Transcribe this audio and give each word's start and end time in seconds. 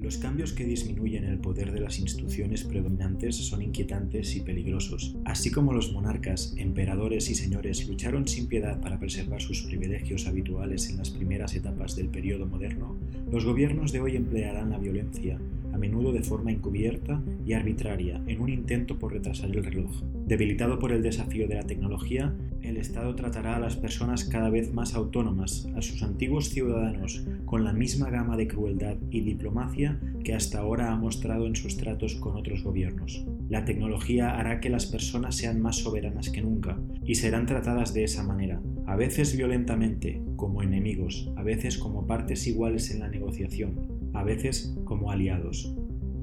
Los 0.00 0.16
cambios 0.16 0.52
que 0.52 0.64
disminuyen 0.64 1.24
el 1.24 1.40
poder 1.40 1.72
de 1.72 1.80
las 1.80 1.98
instituciones 1.98 2.62
predominantes 2.62 3.34
son 3.34 3.62
inquietantes 3.62 4.36
y 4.36 4.40
peligrosos. 4.40 5.16
Así 5.24 5.50
como 5.50 5.72
los 5.72 5.92
monarcas, 5.92 6.54
emperadores 6.56 7.28
y 7.30 7.34
señores 7.34 7.88
lucharon 7.88 8.28
sin 8.28 8.46
piedad 8.46 8.80
para 8.80 9.00
preservar 9.00 9.42
sus 9.42 9.62
privilegios 9.62 10.28
habituales 10.28 10.88
en 10.88 10.98
las 10.98 11.10
primeras 11.10 11.56
etapas 11.56 11.96
del 11.96 12.10
periodo 12.10 12.46
moderno, 12.46 12.96
los 13.32 13.44
gobiernos 13.44 13.90
de 13.90 14.00
hoy 14.00 14.14
emplearán 14.14 14.70
la 14.70 14.78
violencia, 14.78 15.40
a 15.78 15.80
menudo 15.80 16.12
de 16.12 16.24
forma 16.24 16.50
encubierta 16.50 17.22
y 17.46 17.52
arbitraria, 17.52 18.20
en 18.26 18.40
un 18.40 18.48
intento 18.48 18.98
por 18.98 19.12
retrasar 19.12 19.50
el 19.50 19.64
reloj. 19.64 20.02
Debilitado 20.26 20.80
por 20.80 20.90
el 20.90 21.02
desafío 21.02 21.46
de 21.46 21.54
la 21.54 21.62
tecnología, 21.62 22.34
el 22.62 22.78
Estado 22.78 23.14
tratará 23.14 23.56
a 23.56 23.60
las 23.60 23.76
personas 23.76 24.24
cada 24.24 24.50
vez 24.50 24.74
más 24.74 24.94
autónomas, 24.94 25.68
a 25.76 25.80
sus 25.80 26.02
antiguos 26.02 26.48
ciudadanos, 26.48 27.24
con 27.44 27.64
la 27.64 27.72
misma 27.72 28.10
gama 28.10 28.36
de 28.36 28.48
crueldad 28.48 28.96
y 29.10 29.20
diplomacia 29.20 30.00
que 30.24 30.34
hasta 30.34 30.58
ahora 30.58 30.92
ha 30.92 30.96
mostrado 30.96 31.46
en 31.46 31.54
sus 31.54 31.76
tratos 31.76 32.16
con 32.16 32.36
otros 32.36 32.64
gobiernos. 32.64 33.24
La 33.48 33.64
tecnología 33.64 34.36
hará 34.36 34.58
que 34.58 34.70
las 34.70 34.86
personas 34.86 35.36
sean 35.36 35.60
más 35.60 35.76
soberanas 35.76 36.28
que 36.28 36.42
nunca 36.42 36.76
y 37.04 37.14
serán 37.14 37.46
tratadas 37.46 37.94
de 37.94 38.02
esa 38.02 38.24
manera, 38.24 38.60
a 38.86 38.96
veces 38.96 39.36
violentamente, 39.36 40.20
como 40.34 40.60
enemigos, 40.62 41.30
a 41.36 41.42
veces 41.44 41.78
como 41.78 42.06
partes 42.06 42.46
iguales 42.48 42.90
en 42.90 43.00
la 43.00 43.08
negociación, 43.08 43.97
a 44.18 44.24
veces 44.24 44.76
como 44.84 45.10
aliados. 45.10 45.74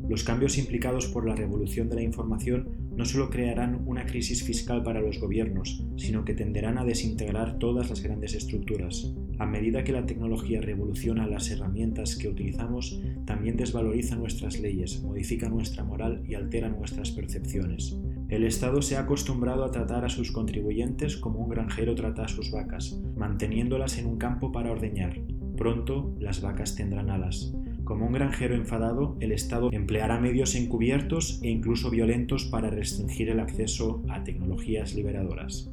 Los 0.07 0.23
cambios 0.23 0.59
implicados 0.59 1.07
por 1.07 1.27
la 1.27 1.35
revolución 1.35 1.89
de 1.89 1.95
la 1.95 2.03
información 2.03 2.69
no 2.95 3.05
solo 3.05 3.29
crearán 3.29 3.81
una 3.87 4.05
crisis 4.05 4.43
fiscal 4.43 4.83
para 4.83 5.01
los 5.01 5.19
gobiernos, 5.19 5.83
sino 5.97 6.23
que 6.23 6.35
tenderán 6.35 6.77
a 6.77 6.85
desintegrar 6.85 7.57
todas 7.57 7.89
las 7.89 8.03
grandes 8.03 8.35
estructuras. 8.35 9.13
A 9.39 9.47
medida 9.47 9.83
que 9.83 9.91
la 9.91 10.05
tecnología 10.05 10.61
revoluciona 10.61 11.27
las 11.27 11.49
herramientas 11.49 12.15
que 12.15 12.29
utilizamos, 12.29 13.01
también 13.25 13.57
desvaloriza 13.57 14.15
nuestras 14.15 14.59
leyes, 14.59 15.01
modifica 15.01 15.49
nuestra 15.49 15.83
moral 15.83 16.23
y 16.25 16.35
altera 16.35 16.69
nuestras 16.69 17.11
percepciones. 17.11 17.97
El 18.29 18.43
Estado 18.43 18.81
se 18.81 18.95
ha 18.95 19.01
acostumbrado 19.01 19.65
a 19.65 19.71
tratar 19.71 20.05
a 20.05 20.09
sus 20.09 20.31
contribuyentes 20.31 21.17
como 21.17 21.39
un 21.39 21.49
granjero 21.49 21.95
trata 21.95 22.25
a 22.25 22.27
sus 22.27 22.51
vacas, 22.51 23.01
manteniéndolas 23.15 23.97
en 23.97 24.05
un 24.05 24.17
campo 24.17 24.51
para 24.51 24.71
ordeñar. 24.71 25.19
Pronto 25.57 26.15
las 26.19 26.41
vacas 26.41 26.75
tendrán 26.75 27.09
alas. 27.09 27.53
Como 27.85 28.07
un 28.07 28.13
granjero 28.13 28.55
enfadado, 28.55 29.15
el 29.19 29.31
Estado 29.31 29.69
empleará 29.71 30.19
medios 30.19 30.55
encubiertos 30.55 31.39
e 31.43 31.49
incluso 31.49 31.91
violentos 31.91 32.45
para 32.45 32.71
restringir 32.71 33.29
el 33.29 33.39
acceso 33.39 34.03
a 34.09 34.23
tecnologías 34.23 34.95
liberadoras. 34.95 35.69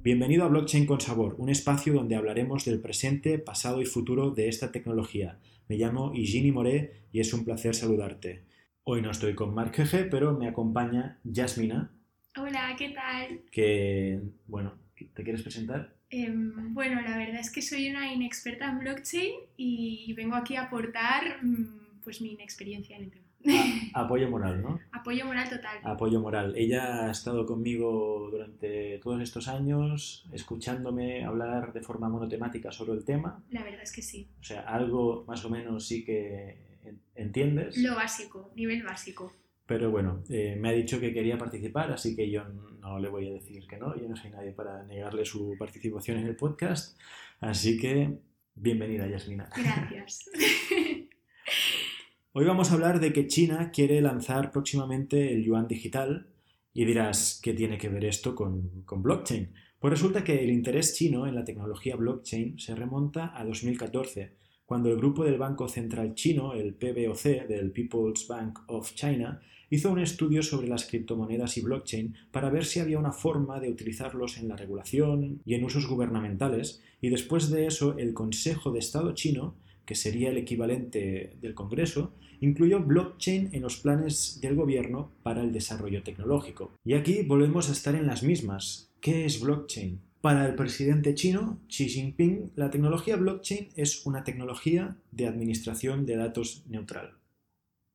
Bienvenido 0.00 0.44
a 0.44 0.48
Blockchain 0.48 0.86
con 0.86 1.00
Sabor, 1.00 1.34
un 1.38 1.48
espacio 1.48 1.92
donde 1.92 2.14
hablaremos 2.14 2.64
del 2.64 2.80
presente, 2.80 3.40
pasado 3.40 3.82
y 3.82 3.84
futuro 3.84 4.30
de 4.30 4.46
esta 4.48 4.70
tecnología. 4.70 5.40
Me 5.68 5.76
llamo 5.76 6.12
Igini 6.14 6.52
Moré 6.52 6.92
y 7.10 7.18
es 7.18 7.34
un 7.34 7.44
placer 7.44 7.74
saludarte. 7.74 8.44
Hoy 8.84 9.02
no 9.02 9.10
estoy 9.10 9.34
con 9.34 9.52
Mark 9.52 9.74
Jeje, 9.74 10.04
pero 10.04 10.38
me 10.38 10.46
acompaña 10.46 11.18
Yasmina. 11.24 11.90
Hola, 12.38 12.76
¿qué 12.78 12.90
tal? 12.90 13.40
Que, 13.50 14.20
bueno, 14.46 14.74
¿te 14.94 15.24
quieres 15.24 15.42
presentar? 15.42 15.99
Em, 16.10 16.74
bueno, 16.74 17.00
la 17.00 17.16
verdad 17.16 17.40
es 17.40 17.50
que 17.50 17.62
soy 17.62 17.88
una 17.88 18.12
inexperta 18.12 18.68
en 18.68 18.80
blockchain 18.80 19.32
y 19.56 20.12
vengo 20.14 20.34
aquí 20.34 20.56
a 20.56 20.62
aportar 20.64 21.42
mm, 21.42 22.02
pues 22.02 22.20
mi 22.20 22.32
inexperiencia 22.32 22.96
en 22.96 23.04
el 23.04 23.10
tema. 23.10 23.26
apoyo 23.94 24.28
moral, 24.28 24.60
¿no? 24.60 24.80
Apoyo 24.92 25.24
moral 25.24 25.48
total. 25.48 25.78
Apoyo 25.82 26.20
moral. 26.20 26.54
Ella 26.56 27.06
ha 27.06 27.10
estado 27.10 27.46
conmigo 27.46 28.28
durante 28.30 28.98
todos 28.98 29.22
estos 29.22 29.48
años, 29.48 30.26
escuchándome 30.32 31.24
hablar 31.24 31.72
de 31.72 31.80
forma 31.80 32.08
monotemática 32.08 32.70
sobre 32.70 32.92
el 32.92 33.04
tema. 33.04 33.42
La 33.50 33.62
verdad 33.62 33.82
es 33.82 33.92
que 33.92 34.02
sí. 34.02 34.28
O 34.40 34.44
sea, 34.44 34.62
algo 34.62 35.24
más 35.26 35.44
o 35.44 35.50
menos 35.50 35.86
sí 35.86 36.04
que 36.04 36.70
entiendes. 37.14 37.78
Lo 37.78 37.94
básico, 37.94 38.52
nivel 38.56 38.82
básico. 38.82 39.32
Pero 39.70 39.88
bueno, 39.88 40.24
eh, 40.28 40.56
me 40.58 40.70
ha 40.70 40.72
dicho 40.72 40.98
que 40.98 41.12
quería 41.12 41.38
participar, 41.38 41.92
así 41.92 42.16
que 42.16 42.28
yo 42.28 42.42
no 42.80 42.98
le 42.98 43.08
voy 43.08 43.28
a 43.28 43.34
decir 43.34 43.68
que 43.68 43.78
no. 43.78 43.96
Yo 43.96 44.08
no 44.08 44.16
soy 44.16 44.30
nadie 44.30 44.50
para 44.50 44.82
negarle 44.82 45.24
su 45.24 45.54
participación 45.56 46.18
en 46.18 46.26
el 46.26 46.34
podcast. 46.34 46.98
Así 47.38 47.78
que, 47.78 48.18
bienvenida, 48.56 49.06
Yasmina. 49.06 49.48
Gracias. 49.56 50.28
Hoy 52.32 52.44
vamos 52.44 52.72
a 52.72 52.74
hablar 52.74 52.98
de 52.98 53.12
que 53.12 53.28
China 53.28 53.70
quiere 53.72 54.00
lanzar 54.00 54.50
próximamente 54.50 55.32
el 55.32 55.44
yuan 55.44 55.68
digital 55.68 56.26
y 56.74 56.84
dirás, 56.84 57.40
¿qué 57.40 57.54
tiene 57.54 57.78
que 57.78 57.88
ver 57.88 58.06
esto 58.06 58.34
con, 58.34 58.82
con 58.84 59.04
blockchain? 59.04 59.52
Pues 59.78 59.92
resulta 59.92 60.24
que 60.24 60.42
el 60.42 60.50
interés 60.50 60.96
chino 60.96 61.28
en 61.28 61.36
la 61.36 61.44
tecnología 61.44 61.94
blockchain 61.94 62.58
se 62.58 62.74
remonta 62.74 63.38
a 63.38 63.44
2014 63.44 64.34
cuando 64.66 64.88
el 64.88 64.96
grupo 64.96 65.24
del 65.24 65.38
Banco 65.38 65.68
Central 65.68 66.14
Chino, 66.14 66.54
el 66.54 66.74
PBOC, 66.74 67.46
del 67.48 67.72
People's 67.72 68.26
Bank 68.28 68.60
of 68.68 68.94
China, 68.94 69.40
hizo 69.70 69.90
un 69.90 70.00
estudio 70.00 70.42
sobre 70.42 70.68
las 70.68 70.84
criptomonedas 70.84 71.56
y 71.56 71.62
blockchain 71.62 72.16
para 72.32 72.50
ver 72.50 72.64
si 72.64 72.80
había 72.80 72.98
una 72.98 73.12
forma 73.12 73.60
de 73.60 73.70
utilizarlos 73.70 74.36
en 74.38 74.48
la 74.48 74.56
regulación 74.56 75.40
y 75.44 75.54
en 75.54 75.64
usos 75.64 75.86
gubernamentales, 75.86 76.82
y 77.00 77.08
después 77.08 77.50
de 77.50 77.66
eso 77.66 77.96
el 77.96 78.12
Consejo 78.12 78.72
de 78.72 78.80
Estado 78.80 79.12
chino, 79.14 79.56
que 79.86 79.94
sería 79.94 80.30
el 80.30 80.36
equivalente 80.36 81.36
del 81.40 81.54
Congreso, 81.54 82.12
incluyó 82.40 82.80
blockchain 82.80 83.50
en 83.52 83.62
los 83.62 83.76
planes 83.76 84.40
del 84.40 84.56
gobierno 84.56 85.12
para 85.22 85.42
el 85.42 85.52
desarrollo 85.52 86.02
tecnológico. 86.02 86.72
Y 86.84 86.94
aquí 86.94 87.22
volvemos 87.22 87.68
a 87.68 87.72
estar 87.72 87.94
en 87.94 88.06
las 88.06 88.22
mismas. 88.22 88.90
¿Qué 89.00 89.24
es 89.24 89.40
blockchain? 89.40 90.00
Para 90.20 90.46
el 90.46 90.54
presidente 90.54 91.14
chino, 91.14 91.60
Xi 91.68 91.88
Jinping, 91.88 92.52
la 92.54 92.70
tecnología 92.70 93.16
blockchain 93.16 93.68
es 93.74 94.04
una 94.04 94.22
tecnología 94.22 94.96
de 95.12 95.26
administración 95.26 96.04
de 96.04 96.16
datos 96.16 96.64
neutral. 96.68 97.19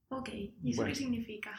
Ok, 0.10 0.30
¿y 0.64 0.72
eso 0.72 0.86
qué 0.86 0.96
significa? 0.96 1.52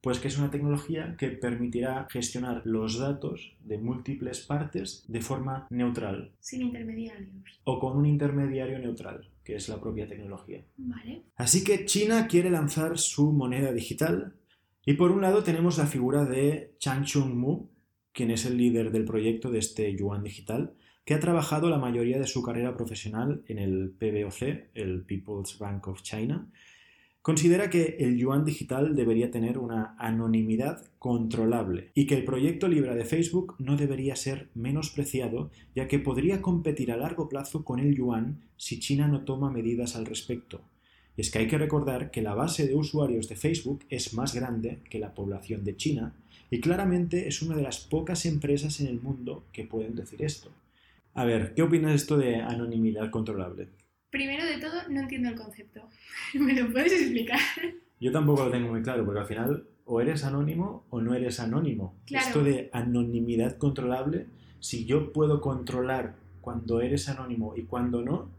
Pues 0.00 0.18
que 0.18 0.28
es 0.28 0.36
una 0.36 0.50
tecnología 0.50 1.14
que 1.16 1.28
permitirá 1.28 2.08
gestionar 2.10 2.62
los 2.64 2.98
datos 2.98 3.54
de 3.60 3.78
múltiples 3.78 4.40
partes 4.40 5.04
de 5.06 5.20
forma 5.20 5.68
neutral. 5.70 6.32
Sin 6.40 6.62
intermediarios. 6.62 7.60
O 7.64 7.78
con 7.78 7.96
un 7.96 8.06
intermediario 8.06 8.80
neutral, 8.80 9.28
que 9.44 9.54
es 9.54 9.68
la 9.68 9.80
propia 9.80 10.08
tecnología. 10.08 10.64
Vale. 10.76 11.22
Así 11.36 11.62
que 11.62 11.84
China 11.84 12.26
quiere 12.26 12.50
lanzar 12.50 12.98
su 12.98 13.32
moneda 13.32 13.72
digital 13.72 14.34
y 14.84 14.94
por 14.94 15.12
un 15.12 15.22
lado 15.22 15.44
tenemos 15.44 15.78
la 15.78 15.86
figura 15.86 16.24
de 16.24 16.74
Chang 16.78 17.04
Chung-mu, 17.04 17.68
quien 18.12 18.32
es 18.32 18.44
el 18.44 18.56
líder 18.56 18.90
del 18.90 19.04
proyecto 19.04 19.50
de 19.50 19.60
este 19.60 19.94
yuan 19.96 20.24
digital, 20.24 20.74
que 21.04 21.14
ha 21.14 21.20
trabajado 21.20 21.70
la 21.70 21.78
mayoría 21.78 22.18
de 22.18 22.26
su 22.26 22.42
carrera 22.42 22.74
profesional 22.74 23.44
en 23.46 23.58
el 23.58 23.90
PBOC, 23.90 24.70
el 24.74 25.04
People's 25.04 25.58
Bank 25.58 25.86
of 25.86 26.02
China, 26.02 26.48
considera 27.22 27.70
que 27.70 27.96
el 28.00 28.18
yuan 28.18 28.44
digital 28.44 28.96
debería 28.96 29.30
tener 29.30 29.56
una 29.56 29.94
anonimidad 29.96 30.84
controlable 30.98 31.90
y 31.94 32.06
que 32.06 32.16
el 32.16 32.24
proyecto 32.24 32.66
Libra 32.66 32.96
de 32.96 33.04
Facebook 33.04 33.54
no 33.58 33.76
debería 33.76 34.16
ser 34.16 34.48
menospreciado 34.54 35.50
ya 35.74 35.86
que 35.86 36.00
podría 36.00 36.42
competir 36.42 36.90
a 36.90 36.96
largo 36.96 37.28
plazo 37.28 37.64
con 37.64 37.78
el 37.78 37.94
yuan 37.94 38.42
si 38.56 38.80
China 38.80 39.06
no 39.06 39.22
toma 39.22 39.50
medidas 39.50 39.94
al 39.94 40.04
respecto. 40.04 40.60
Y 41.16 41.20
es 41.20 41.30
que 41.30 41.38
hay 41.38 41.46
que 41.46 41.58
recordar 41.58 42.10
que 42.10 42.22
la 42.22 42.34
base 42.34 42.66
de 42.66 42.74
usuarios 42.74 43.28
de 43.28 43.36
Facebook 43.36 43.84
es 43.88 44.14
más 44.14 44.34
grande 44.34 44.80
que 44.90 44.98
la 44.98 45.14
población 45.14 45.62
de 45.62 45.76
China 45.76 46.14
y 46.50 46.60
claramente 46.60 47.28
es 47.28 47.40
una 47.40 47.54
de 47.54 47.62
las 47.62 47.78
pocas 47.78 48.26
empresas 48.26 48.80
en 48.80 48.88
el 48.88 49.00
mundo 49.00 49.44
que 49.52 49.64
pueden 49.64 49.94
decir 49.94 50.22
esto. 50.22 50.50
A 51.14 51.24
ver, 51.24 51.54
¿qué 51.54 51.62
opinas 51.62 51.90
de 51.90 51.96
esto 51.96 52.16
de 52.16 52.36
anonimidad 52.36 53.10
controlable? 53.10 53.68
Primero 54.12 54.44
de 54.44 54.58
todo, 54.58 54.88
no 54.90 55.00
entiendo 55.00 55.30
el 55.30 55.34
concepto. 55.34 55.88
¿Me 56.34 56.52
lo 56.52 56.70
puedes 56.70 56.92
explicar? 56.92 57.40
Yo 57.98 58.12
tampoco 58.12 58.44
lo 58.44 58.50
tengo 58.50 58.68
muy 58.68 58.82
claro, 58.82 59.04
porque 59.04 59.20
al 59.20 59.26
final 59.26 59.66
o 59.86 60.00
eres 60.00 60.22
anónimo 60.24 60.84
o 60.90 61.00
no 61.00 61.14
eres 61.14 61.40
anónimo. 61.40 61.96
Esto 62.08 62.44
de 62.44 62.68
anonimidad 62.72 63.56
controlable, 63.56 64.26
si 64.60 64.84
yo 64.84 65.12
puedo 65.12 65.40
controlar 65.40 66.14
cuando 66.42 66.82
eres 66.82 67.08
anónimo 67.08 67.54
y 67.56 67.62
cuando 67.62 68.02
no, 68.02 68.30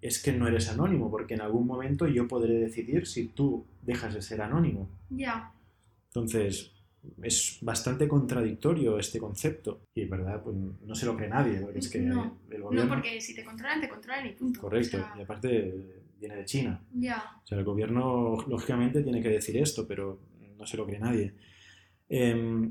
es 0.00 0.22
que 0.22 0.32
no 0.32 0.46
eres 0.46 0.70
anónimo, 0.70 1.10
porque 1.10 1.34
en 1.34 1.42
algún 1.42 1.66
momento 1.66 2.06
yo 2.06 2.28
podré 2.28 2.54
decidir 2.54 3.06
si 3.06 3.26
tú 3.26 3.66
dejas 3.82 4.14
de 4.14 4.22
ser 4.22 4.40
anónimo. 4.42 4.88
Ya. 5.10 5.52
Entonces, 6.06 6.72
es 7.22 7.58
bastante 7.62 8.08
contradictorio 8.08 8.98
este 8.98 9.18
concepto. 9.18 9.82
Y 9.94 10.04
verdad, 10.04 10.42
pues 10.42 10.56
no 10.56 10.94
se 10.94 11.06
lo 11.06 11.16
cree 11.16 11.28
nadie, 11.28 11.60
porque 11.60 11.78
es 11.78 11.88
que 11.88 12.00
no, 12.00 12.40
el 12.50 12.62
gobierno... 12.62 12.88
No, 12.88 12.94
porque 12.94 13.20
si 13.20 13.34
te 13.34 13.44
controlan, 13.44 13.80
te 13.80 13.88
controlan 13.88 14.26
y 14.26 14.32
punto. 14.32 14.60
Correcto, 14.60 14.98
y 15.18 15.22
aparte 15.22 16.02
viene 16.18 16.36
de 16.36 16.44
China. 16.44 16.82
Ya. 16.92 17.22
O 17.42 17.46
sea, 17.46 17.58
el 17.58 17.64
gobierno 17.64 18.44
lógicamente 18.48 19.02
tiene 19.02 19.22
que 19.22 19.30
decir 19.30 19.56
esto, 19.56 19.86
pero 19.86 20.20
no 20.56 20.66
se 20.66 20.76
lo 20.76 20.86
cree 20.86 20.98
nadie. 20.98 21.34
Eh, 22.08 22.70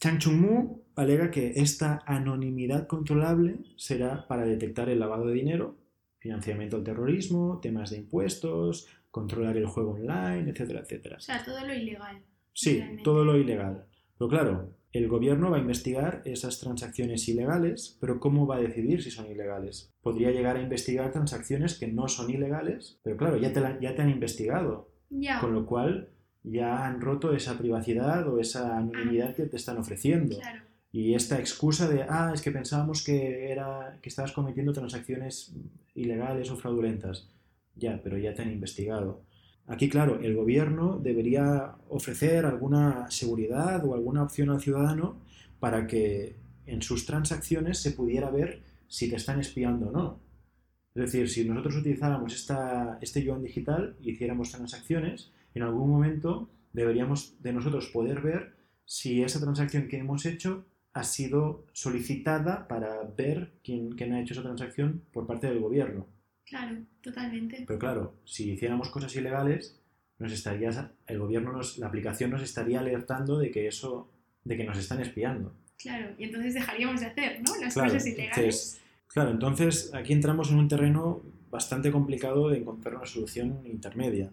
Chang 0.00 0.18
Chung-mu 0.18 0.80
alega 0.96 1.30
que 1.30 1.52
esta 1.56 2.02
anonimidad 2.06 2.86
controlable 2.86 3.58
será 3.76 4.26
para 4.26 4.46
detectar 4.46 4.88
el 4.88 4.98
lavado 4.98 5.26
de 5.26 5.34
dinero 5.34 5.76
financiamiento 6.18 6.76
al 6.76 6.84
terrorismo, 6.84 7.60
temas 7.60 7.90
de 7.90 7.98
impuestos, 7.98 8.86
controlar 9.10 9.56
el 9.56 9.66
juego 9.66 9.92
online, 9.92 10.50
etcétera, 10.50 10.80
etcétera. 10.80 11.16
O 11.16 11.20
sea, 11.20 11.44
todo 11.44 11.66
lo 11.66 11.74
ilegal. 11.74 12.22
Sí, 12.52 12.82
todo 13.04 13.24
lo 13.24 13.36
ilegal. 13.36 13.86
Pero 14.18 14.28
claro, 14.28 14.74
El 14.92 15.06
gobierno 15.06 15.50
va 15.50 15.56
a 15.56 15.60
investigar 15.60 16.20
esas 16.24 16.58
transacciones 16.58 17.28
ilegales, 17.28 17.96
pero 18.00 18.18
¿cómo 18.18 18.46
va 18.46 18.56
a 18.56 18.60
decidir 18.60 19.02
si 19.02 19.10
son 19.12 19.30
ilegales? 19.30 19.92
Podría 20.02 20.32
llegar 20.32 20.56
a 20.56 20.62
investigar 20.62 21.12
transacciones 21.12 21.78
que 21.78 21.86
no 21.86 22.08
son 22.08 22.28
ilegales, 22.28 22.98
pero 23.04 23.16
claro, 23.16 23.36
ya 23.36 23.52
te, 23.52 23.60
ya 23.80 23.94
te 23.94 24.02
han 24.02 24.10
investigado. 24.10 24.90
Con 25.40 25.54
lo 25.54 25.64
cual 25.64 26.08
ya 26.42 26.86
han 26.86 27.00
roto 27.00 27.32
esa 27.34 27.56
privacidad 27.56 28.26
o 28.28 28.40
esa 28.40 28.78
anonimidad 28.78 29.34
que 29.36 29.46
te 29.46 29.56
están 29.56 29.78
ofreciendo. 29.78 30.38
Claro. 30.38 30.62
Y 30.92 31.14
esta 31.14 31.38
excusa 31.38 31.88
de, 31.88 32.02
ah, 32.08 32.32
es 32.34 32.42
que 32.42 32.50
pensábamos 32.50 33.04
que, 33.04 33.50
era, 33.52 33.98
que 34.02 34.08
estabas 34.08 34.32
cometiendo 34.32 34.72
transacciones 34.72 35.54
ilegales 35.94 36.50
o 36.50 36.56
fraudulentas. 36.56 37.28
Ya, 37.76 38.00
pero 38.02 38.18
ya 38.18 38.34
te 38.34 38.42
han 38.42 38.50
investigado. 38.50 39.22
Aquí, 39.70 39.88
claro, 39.88 40.18
el 40.20 40.34
gobierno 40.34 40.98
debería 41.00 41.76
ofrecer 41.88 42.44
alguna 42.44 43.08
seguridad 43.08 43.84
o 43.84 43.94
alguna 43.94 44.24
opción 44.24 44.50
al 44.50 44.60
ciudadano 44.60 45.20
para 45.60 45.86
que 45.86 46.34
en 46.66 46.82
sus 46.82 47.06
transacciones 47.06 47.78
se 47.78 47.92
pudiera 47.92 48.30
ver 48.30 48.64
si 48.88 49.08
te 49.08 49.14
están 49.14 49.38
espiando 49.38 49.90
o 49.90 49.92
no. 49.92 50.20
Es 50.92 51.04
decir, 51.04 51.30
si 51.30 51.48
nosotros 51.48 51.76
utilizáramos 51.76 52.34
esta, 52.34 52.98
este 53.00 53.22
yuan 53.22 53.44
digital 53.44 53.94
y 54.02 54.10
hiciéramos 54.10 54.50
transacciones, 54.50 55.30
en 55.54 55.62
algún 55.62 55.88
momento 55.88 56.50
deberíamos 56.72 57.40
de 57.40 57.52
nosotros 57.52 57.90
poder 57.90 58.22
ver 58.22 58.56
si 58.84 59.22
esa 59.22 59.38
transacción 59.38 59.86
que 59.86 59.98
hemos 59.98 60.26
hecho 60.26 60.64
ha 60.94 61.04
sido 61.04 61.64
solicitada 61.72 62.66
para 62.66 63.04
ver 63.16 63.52
quién, 63.62 63.92
quién 63.92 64.14
ha 64.14 64.20
hecho 64.20 64.34
esa 64.34 64.42
transacción 64.42 65.04
por 65.12 65.28
parte 65.28 65.46
del 65.46 65.60
gobierno. 65.60 66.08
Claro, 66.50 66.76
totalmente. 67.00 67.64
Pero 67.66 67.78
claro, 67.78 68.14
si 68.24 68.50
hiciéramos 68.50 68.90
cosas 68.90 69.14
ilegales, 69.16 69.80
nos 70.18 70.32
estaría, 70.32 70.92
el 71.06 71.18
gobierno, 71.18 71.52
nos, 71.52 71.78
la 71.78 71.86
aplicación 71.86 72.30
nos 72.32 72.42
estaría 72.42 72.80
alertando 72.80 73.38
de 73.38 73.50
que 73.52 73.68
eso, 73.68 74.10
de 74.44 74.56
que 74.56 74.64
nos 74.64 74.76
están 74.76 75.00
espiando. 75.00 75.54
Claro, 75.78 76.12
y 76.18 76.24
entonces 76.24 76.52
dejaríamos 76.54 77.00
de 77.00 77.06
hacer, 77.06 77.40
¿no? 77.40 77.56
Las 77.60 77.72
Claro, 77.72 77.88
cosas 77.92 78.06
ilegales. 78.06 78.36
entonces- 78.36 78.80
Claro, 79.06 79.30
entonces 79.30 79.90
aquí 79.94 80.12
entramos 80.12 80.50
en 80.50 80.58
un 80.58 80.68
terreno 80.68 81.22
bastante 81.50 81.90
complicado 81.90 82.48
de 82.48 82.58
encontrar 82.58 82.94
una 82.96 83.06
solución 83.06 83.60
intermedia. 83.64 84.30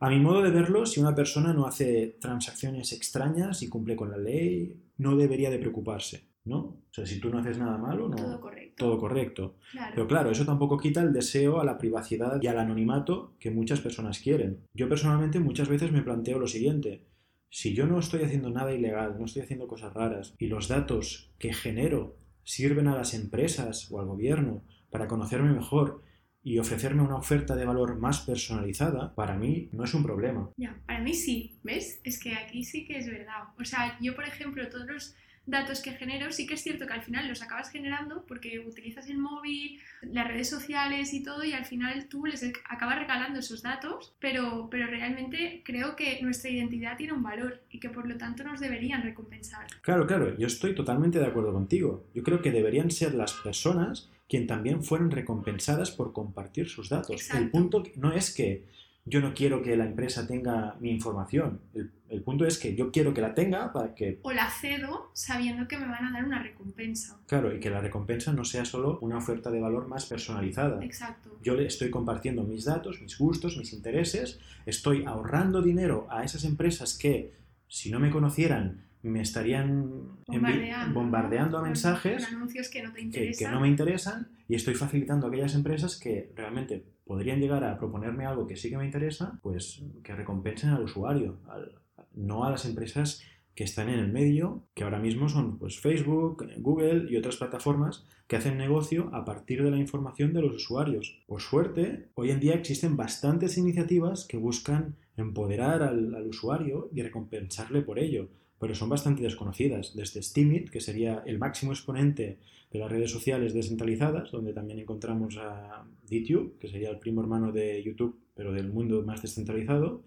A 0.00 0.10
mi 0.10 0.18
modo 0.20 0.42
de 0.42 0.50
verlo, 0.50 0.84
si 0.84 1.00
una 1.00 1.14
persona 1.14 1.54
no 1.54 1.66
hace 1.66 2.16
transacciones 2.20 2.92
extrañas 2.92 3.62
y 3.62 3.68
cumple 3.68 3.96
con 3.96 4.10
la 4.10 4.18
ley, 4.18 4.76
no 4.98 5.16
debería 5.16 5.48
de 5.50 5.58
preocuparse, 5.58 6.22
¿no? 6.44 6.58
O 6.58 6.82
sea, 6.90 7.06
si 7.06 7.20
tú 7.20 7.30
no 7.30 7.38
haces 7.38 7.58
nada 7.58 7.78
malo, 7.78 8.08
no, 8.08 8.16
Todo 8.16 8.40
correcto. 8.40 8.84
todo 8.84 8.98
correcto. 8.98 9.56
Claro. 9.72 9.92
Pero 9.94 10.06
claro, 10.06 10.30
eso 10.30 10.44
tampoco 10.44 10.78
quita 10.78 11.00
el 11.02 11.12
deseo 11.12 11.60
a 11.60 11.64
la 11.64 11.78
privacidad 11.78 12.40
y 12.42 12.46
al 12.46 12.58
anonimato 12.58 13.34
que 13.40 13.50
muchas 13.50 13.80
personas 13.80 14.18
quieren. 14.18 14.60
Yo 14.74 14.88
personalmente 14.88 15.40
muchas 15.40 15.68
veces 15.68 15.90
me 15.92 16.02
planteo 16.02 16.38
lo 16.38 16.46
siguiente. 16.46 17.02
Si 17.50 17.74
yo 17.74 17.86
no 17.86 17.98
estoy 17.98 18.22
haciendo 18.24 18.50
nada 18.50 18.72
ilegal, 18.74 19.16
no 19.18 19.24
estoy 19.24 19.42
haciendo 19.42 19.68
cosas 19.68 19.94
raras, 19.94 20.34
y 20.38 20.48
los 20.48 20.68
datos 20.68 21.30
que 21.38 21.52
genero 21.52 22.16
sirven 22.42 22.88
a 22.88 22.96
las 22.96 23.14
empresas 23.14 23.90
o 23.90 24.00
al 24.00 24.06
gobierno 24.06 24.62
para 24.90 25.08
conocerme 25.08 25.52
mejor 25.52 26.02
y 26.42 26.58
ofrecerme 26.58 27.02
una 27.02 27.16
oferta 27.16 27.56
de 27.56 27.64
valor 27.64 27.96
más 27.96 28.20
personalizada, 28.20 29.14
para 29.14 29.34
mí 29.36 29.70
no 29.72 29.84
es 29.84 29.94
un 29.94 30.02
problema. 30.02 30.50
Ya, 30.58 30.78
para 30.86 31.00
mí 31.00 31.14
sí, 31.14 31.58
¿ves? 31.62 32.00
Es 32.04 32.22
que 32.22 32.34
aquí 32.34 32.64
sí 32.64 32.84
que 32.84 32.98
es 32.98 33.06
verdad. 33.06 33.44
O 33.58 33.64
sea, 33.64 33.96
yo, 34.00 34.14
por 34.14 34.24
ejemplo, 34.24 34.68
todos 34.68 34.86
los 34.86 35.16
datos 35.46 35.80
que 35.82 35.92
genero, 35.92 36.32
sí 36.32 36.46
que 36.46 36.54
es 36.54 36.62
cierto 36.62 36.86
que 36.86 36.92
al 36.92 37.02
final 37.02 37.28
los 37.28 37.42
acabas 37.42 37.70
generando 37.70 38.24
porque 38.26 38.60
utilizas 38.60 39.08
el 39.08 39.18
móvil, 39.18 39.80
las 40.02 40.26
redes 40.26 40.48
sociales 40.48 41.12
y 41.12 41.22
todo, 41.22 41.44
y 41.44 41.52
al 41.52 41.64
final 41.64 42.06
tú 42.06 42.24
les 42.26 42.44
acabas 42.68 42.98
regalando 42.98 43.38
esos 43.40 43.62
datos, 43.62 44.14
pero, 44.20 44.68
pero 44.70 44.86
realmente 44.86 45.62
creo 45.64 45.96
que 45.96 46.20
nuestra 46.22 46.50
identidad 46.50 46.96
tiene 46.96 47.12
un 47.12 47.22
valor 47.22 47.60
y 47.70 47.80
que 47.80 47.90
por 47.90 48.08
lo 48.08 48.16
tanto 48.16 48.44
nos 48.44 48.60
deberían 48.60 49.02
recompensar. 49.02 49.66
Claro, 49.82 50.06
claro, 50.06 50.36
yo 50.38 50.46
estoy 50.46 50.74
totalmente 50.74 51.18
de 51.18 51.26
acuerdo 51.26 51.52
contigo. 51.52 52.06
Yo 52.14 52.22
creo 52.22 52.40
que 52.40 52.50
deberían 52.50 52.90
ser 52.90 53.14
las 53.14 53.32
personas 53.34 54.10
quien 54.28 54.46
también 54.46 54.82
fueran 54.82 55.10
recompensadas 55.10 55.90
por 55.90 56.12
compartir 56.12 56.68
sus 56.68 56.88
datos. 56.88 57.10
Exacto. 57.10 57.44
El 57.44 57.50
punto 57.50 57.82
no 57.96 58.12
es 58.12 58.34
que 58.34 58.64
yo 59.04 59.20
no 59.20 59.34
quiero 59.34 59.62
que 59.62 59.76
la 59.76 59.84
empresa 59.84 60.26
tenga 60.26 60.76
mi 60.80 60.90
información. 60.90 61.60
El, 61.74 61.92
el 62.08 62.22
punto 62.22 62.46
es 62.46 62.58
que 62.58 62.74
yo 62.76 62.92
quiero 62.92 63.12
que 63.12 63.20
la 63.20 63.34
tenga 63.34 63.72
para 63.72 63.94
que, 63.94 64.20
O 64.22 64.32
la 64.32 64.48
cedo 64.48 65.10
sabiendo 65.14 65.66
que 65.66 65.76
me 65.76 65.86
van 65.86 66.06
a 66.06 66.12
dar 66.12 66.24
una 66.24 66.42
recompensa. 66.42 67.18
claro, 67.26 67.54
y 67.54 67.60
que 67.60 67.70
la 67.70 67.80
recompensa 67.80 68.32
no 68.32 68.44
sea 68.44 68.64
solo 68.64 68.98
una 69.00 69.18
oferta 69.18 69.50
de 69.50 69.60
valor 69.60 69.88
más 69.88 70.06
personalizada. 70.06 70.84
Exacto. 70.84 71.36
Yo 71.42 71.54
le 71.54 71.66
estoy 71.66 71.90
compartiendo 71.90 72.44
mis 72.44 72.64
datos, 72.64 73.00
mis 73.02 73.18
gustos, 73.18 73.56
mis 73.56 73.72
intereses, 73.72 74.38
estoy 74.64 75.04
ahorrando 75.04 75.60
dinero 75.60 76.06
a 76.10 76.24
esas 76.24 76.44
empresas 76.44 76.96
que, 76.96 77.32
si 77.68 77.90
no 77.90 77.98
me 77.98 78.10
conocieran, 78.10 78.84
me 79.08 79.20
estarían 79.20 79.90
Bombardeando, 80.26 80.94
bombardeando 80.94 81.58
a 81.58 81.62
mensajes 81.62 82.26
anuncios 82.26 82.68
que 82.70 82.82
no 82.82 82.90
te 82.92 82.96
que, 82.98 83.02
interesan. 83.04 83.46
que 83.48 83.54
no 83.54 83.60
me 83.60 83.68
interesan 83.68 84.28
y 84.48 84.54
estoy 84.54 84.74
facilitando 84.74 85.26
a 85.26 85.28
aquellas 85.30 85.54
empresas 85.54 85.98
que 85.98 86.32
realmente 86.34 86.84
podrían 87.04 87.38
llegar 87.40 87.64
a 87.64 87.76
proponerme 87.78 88.24
algo 88.26 88.46
que 88.46 88.56
sí 88.56 88.70
que 88.70 88.78
me 88.78 88.86
interesa, 88.86 89.38
pues 89.42 89.82
que 90.02 90.14
recompensen 90.14 90.70
al 90.70 90.82
usuario, 90.84 91.38
al- 91.48 91.72
no 92.14 92.44
a 92.44 92.50
las 92.50 92.64
empresas 92.64 93.22
que 93.54 93.64
están 93.64 93.88
en 93.88 93.98
el 94.00 94.10
medio, 94.12 94.66
que 94.74 94.82
ahora 94.84 94.98
mismo 94.98 95.28
son 95.28 95.58
pues, 95.58 95.78
Facebook, 95.78 96.44
Google 96.58 97.06
y 97.10 97.16
otras 97.16 97.36
plataformas 97.36 98.04
que 98.26 98.36
hacen 98.36 98.56
negocio 98.56 99.10
a 99.14 99.24
partir 99.24 99.62
de 99.62 99.70
la 99.70 99.76
información 99.78 100.32
de 100.32 100.40
los 100.42 100.56
usuarios. 100.56 101.20
Por 101.26 101.40
suerte, 101.40 102.08
hoy 102.14 102.30
en 102.30 102.40
día 102.40 102.54
existen 102.54 102.96
bastantes 102.96 103.56
iniciativas 103.58 104.26
que 104.26 104.38
buscan 104.38 104.96
empoderar 105.16 105.82
al, 105.82 106.14
al 106.14 106.26
usuario 106.26 106.88
y 106.92 107.02
recompensarle 107.02 107.82
por 107.82 107.98
ello, 108.00 108.28
pero 108.64 108.74
son 108.74 108.88
bastante 108.88 109.22
desconocidas. 109.22 109.94
Desde 109.94 110.22
Steemit, 110.22 110.70
que 110.70 110.80
sería 110.80 111.22
el 111.26 111.38
máximo 111.38 111.72
exponente 111.72 112.38
de 112.72 112.78
las 112.78 112.90
redes 112.90 113.10
sociales 113.10 113.52
descentralizadas, 113.52 114.30
donde 114.30 114.54
también 114.54 114.78
encontramos 114.78 115.36
a 115.36 115.84
DTube, 116.08 116.56
que 116.58 116.68
sería 116.68 116.88
el 116.88 116.98
primo 116.98 117.20
hermano 117.20 117.52
de 117.52 117.82
YouTube, 117.82 118.18
pero 118.34 118.52
del 118.54 118.72
mundo 118.72 119.02
más 119.02 119.20
descentralizado, 119.20 120.00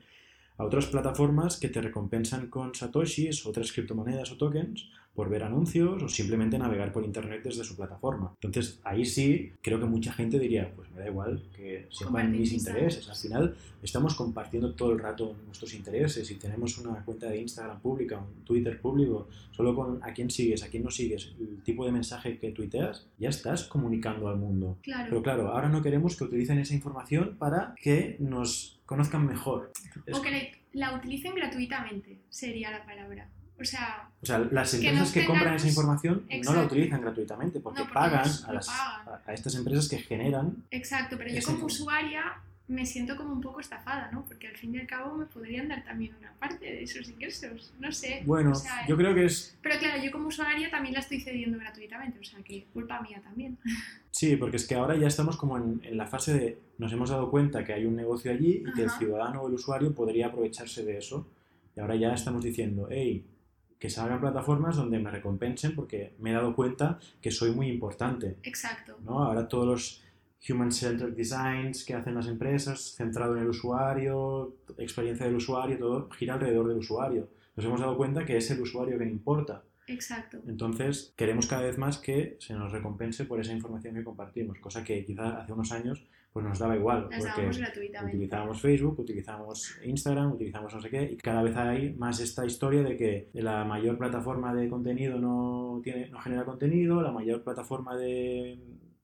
a 0.57 0.63
otras 0.63 0.87
plataformas 0.87 1.57
que 1.57 1.69
te 1.69 1.81
recompensan 1.81 2.47
con 2.47 2.73
satoshis, 2.73 3.45
otras 3.45 3.71
criptomonedas 3.71 4.31
o 4.31 4.37
tokens, 4.37 4.89
por 5.17 5.29
ver 5.29 5.43
anuncios 5.43 6.03
o 6.03 6.07
simplemente 6.07 6.59
navegar 6.59 6.91
por 6.91 7.03
internet 7.03 7.41
desde 7.43 7.63
su 7.63 7.75
plataforma. 7.75 8.35
Entonces, 8.35 8.79
ahí 8.83 9.03
sí, 9.03 9.51
creo 9.63 9.79
que 9.79 9.87
mucha 9.87 10.13
gente 10.13 10.37
diría, 10.37 10.71
pues 10.75 10.91
me 10.91 10.99
da 10.99 11.07
igual 11.07 11.43
que 11.55 11.87
sepan 11.89 12.31
mis 12.31 12.53
intereses. 12.53 13.09
Al 13.09 13.15
final, 13.15 13.57
estamos 13.81 14.13
compartiendo 14.13 14.75
todo 14.75 14.91
el 14.91 14.99
rato 14.99 15.35
nuestros 15.47 15.73
intereses 15.73 16.29
y 16.29 16.35
tenemos 16.35 16.77
una 16.77 17.03
cuenta 17.03 17.29
de 17.29 17.41
Instagram 17.41 17.79
pública, 17.79 18.19
un 18.19 18.45
Twitter 18.45 18.79
público, 18.79 19.27
solo 19.49 19.73
con 19.75 20.03
a 20.03 20.13
quién 20.13 20.29
sigues, 20.29 20.61
a 20.61 20.67
quién 20.67 20.83
no 20.83 20.91
sigues, 20.91 21.33
el 21.39 21.63
tipo 21.63 21.83
de 21.83 21.91
mensaje 21.91 22.37
que 22.37 22.51
tuiteas, 22.51 23.07
ya 23.17 23.29
estás 23.29 23.63
comunicando 23.63 24.27
al 24.27 24.37
mundo. 24.37 24.77
Claro. 24.83 25.07
Pero 25.09 25.23
claro, 25.23 25.47
ahora 25.47 25.67
no 25.67 25.81
queremos 25.81 26.15
que 26.15 26.25
utilicen 26.25 26.59
esa 26.59 26.75
información 26.75 27.37
para 27.39 27.73
que 27.81 28.17
nos 28.19 28.76
conozcan 28.87 29.27
mejor. 29.27 29.71
O 30.11 30.21
que 30.21 30.31
la, 30.73 30.89
la 30.89 30.97
utilicen 30.97 31.35
gratuitamente, 31.35 32.21
sería 32.29 32.71
la 32.71 32.83
palabra. 32.83 33.29
O 33.59 33.63
sea, 33.65 34.09
o 34.21 34.25
sea, 34.25 34.37
las 34.39 34.73
empresas 34.75 35.11
que 35.11 35.25
compran 35.25 35.55
esa 35.55 35.65
tengamos- 35.65 35.69
información 35.99 36.27
no 36.43 36.53
la 36.53 36.63
utilizan 36.63 37.01
gratuitamente 37.01 37.59
porque, 37.59 37.79
No, 37.79 37.85
porque 37.85 37.93
pagan, 37.93 38.29
a, 38.47 38.53
las- 38.53 38.67
pagan. 38.67 39.19
a- 39.25 39.33
estas 39.33 39.55
empresas 39.55 39.87
que 39.89 39.97
generan. 39.97 40.63
exacto, 40.71 41.17
pero 41.17 41.29
yo 41.33 41.41
como 41.43 41.65
usuaria 41.65 42.23
me 42.67 42.85
siento 42.85 43.15
como 43.15 43.31
un 43.31 43.41
poco 43.41 43.61
estafada, 43.61 44.11
¿no? 44.11 44.25
Porque 44.25 44.47
al 44.47 44.57
fin 44.57 44.75
y 44.75 44.79
al 44.79 44.87
cabo 44.87 45.15
me 45.15 45.25
podrían 45.25 45.69
dar 45.69 45.83
también 45.85 46.13
una 46.19 46.33
parte 46.33 46.65
de 46.65 46.83
esos 46.83 47.07
ingresos, 47.09 47.73
no 47.79 47.91
sé. 47.91 48.23
Bueno, 48.25 48.51
O 48.51 48.55
sea, 48.55 48.85
yo 48.87 48.97
creo 48.97 49.15
que 49.15 49.25
es... 49.25 49.57
Pero 49.61 49.79
claro, 49.79 50.03
yo 50.03 50.11
como 50.11 50.27
usuaria 50.27 50.69
también 50.69 50.93
la 50.93 50.99
estoy 50.99 51.21
cediendo 51.21 51.57
gratuitamente, 51.57 52.19
o 52.19 52.23
sea 52.23 52.39
que 52.43 52.65
culpa 52.73 53.01
mía 53.01 53.21
también. 53.23 53.57
Sí, 54.09 54.35
porque 54.35 54.57
es 54.57 54.65
que 54.67 54.73
ahora 54.73 54.95
ya 54.95 55.05
estamos 55.05 55.37
como 55.37 55.57
en, 55.57 55.79
en 55.83 55.95
la 55.95 56.07
fase 56.07 56.33
de 56.33 56.59
nos 56.79 56.91
hemos 56.91 57.11
dado 57.11 57.29
cuenta 57.29 57.63
que 57.63 57.73
hay 57.73 57.85
un 57.85 57.95
negocio 57.95 58.31
allí 58.31 58.63
y 58.65 58.73
que 58.73 58.81
el 58.81 58.89
Ajá. 58.89 58.97
ciudadano 58.97 59.43
o 59.43 59.47
el 59.47 59.53
usuario 59.53 59.93
podría 59.93 60.27
aprovecharse 60.27 60.83
de 60.83 60.97
eso. 60.97 61.29
Y 61.75 61.79
ahora 61.79 61.95
ya 61.95 62.13
estamos 62.13 62.43
diciendo, 62.43 62.87
hey, 62.89 63.27
que 63.77 63.91
salgan 63.91 64.19
plataformas 64.19 64.75
donde 64.75 64.97
me 64.97 65.11
recompensen 65.11 65.75
porque 65.75 66.15
me 66.17 66.31
he 66.31 66.33
dado 66.33 66.55
cuenta 66.55 66.99
que 67.21 67.29
soy 67.29 67.51
muy 67.51 67.67
importante. 67.67 68.37
Exacto. 68.41 68.97
¿no? 69.05 69.23
Ahora 69.23 69.47
todos 69.47 69.67
los 69.67 70.03
human-centered 70.47 71.13
designs 71.13 71.83
que 71.83 71.93
hacen 71.93 72.15
las 72.15 72.27
empresas, 72.27 72.95
centrado 72.95 73.35
en 73.35 73.43
el 73.43 73.49
usuario, 73.49 74.55
experiencia 74.77 75.25
del 75.25 75.35
usuario, 75.35 75.77
todo 75.77 76.09
gira 76.11 76.35
alrededor 76.35 76.67
del 76.67 76.77
usuario. 76.77 77.27
Nos 77.55 77.65
hemos 77.65 77.79
dado 77.79 77.97
cuenta 77.97 78.25
que 78.25 78.37
es 78.37 78.49
el 78.51 78.61
usuario 78.61 78.97
quien 78.97 79.09
importa. 79.09 79.63
Exacto. 79.87 80.39
Entonces, 80.47 81.13
queremos 81.15 81.47
cada 81.47 81.63
vez 81.63 81.77
más 81.77 81.97
que 81.97 82.37
se 82.39 82.53
nos 82.53 82.71
recompense 82.71 83.25
por 83.25 83.39
esa 83.39 83.53
información 83.53 83.95
que 83.95 84.03
compartimos, 84.03 84.59
cosa 84.59 84.83
que 84.83 85.03
quizá 85.05 85.39
hace 85.39 85.53
unos 85.53 85.71
años 85.71 86.05
pues 86.33 86.45
nos 86.45 86.59
daba 86.59 86.75
igual, 86.75 87.07
Las 87.09 87.25
porque 87.25 87.49
utilizábamos 88.05 88.61
Facebook, 88.61 88.99
utilizamos 88.99 89.79
Instagram, 89.83 90.33
utilizamos 90.33 90.71
no 90.71 90.81
sé 90.81 90.89
qué, 90.91 91.03
y 91.13 91.17
cada 91.17 91.41
vez 91.41 91.55
hay 91.55 91.93
más 91.95 92.19
esta 92.19 92.45
historia 92.45 92.83
de 92.83 92.95
que 92.95 93.29
la 93.33 93.65
mayor 93.65 93.97
plataforma 93.97 94.53
de 94.53 94.69
contenido 94.69 95.17
no, 95.17 95.81
tiene, 95.83 96.09
no 96.09 96.19
genera 96.19 96.45
contenido, 96.45 97.01
la 97.01 97.11
mayor 97.11 97.43
plataforma 97.43 97.97
de 97.97 98.59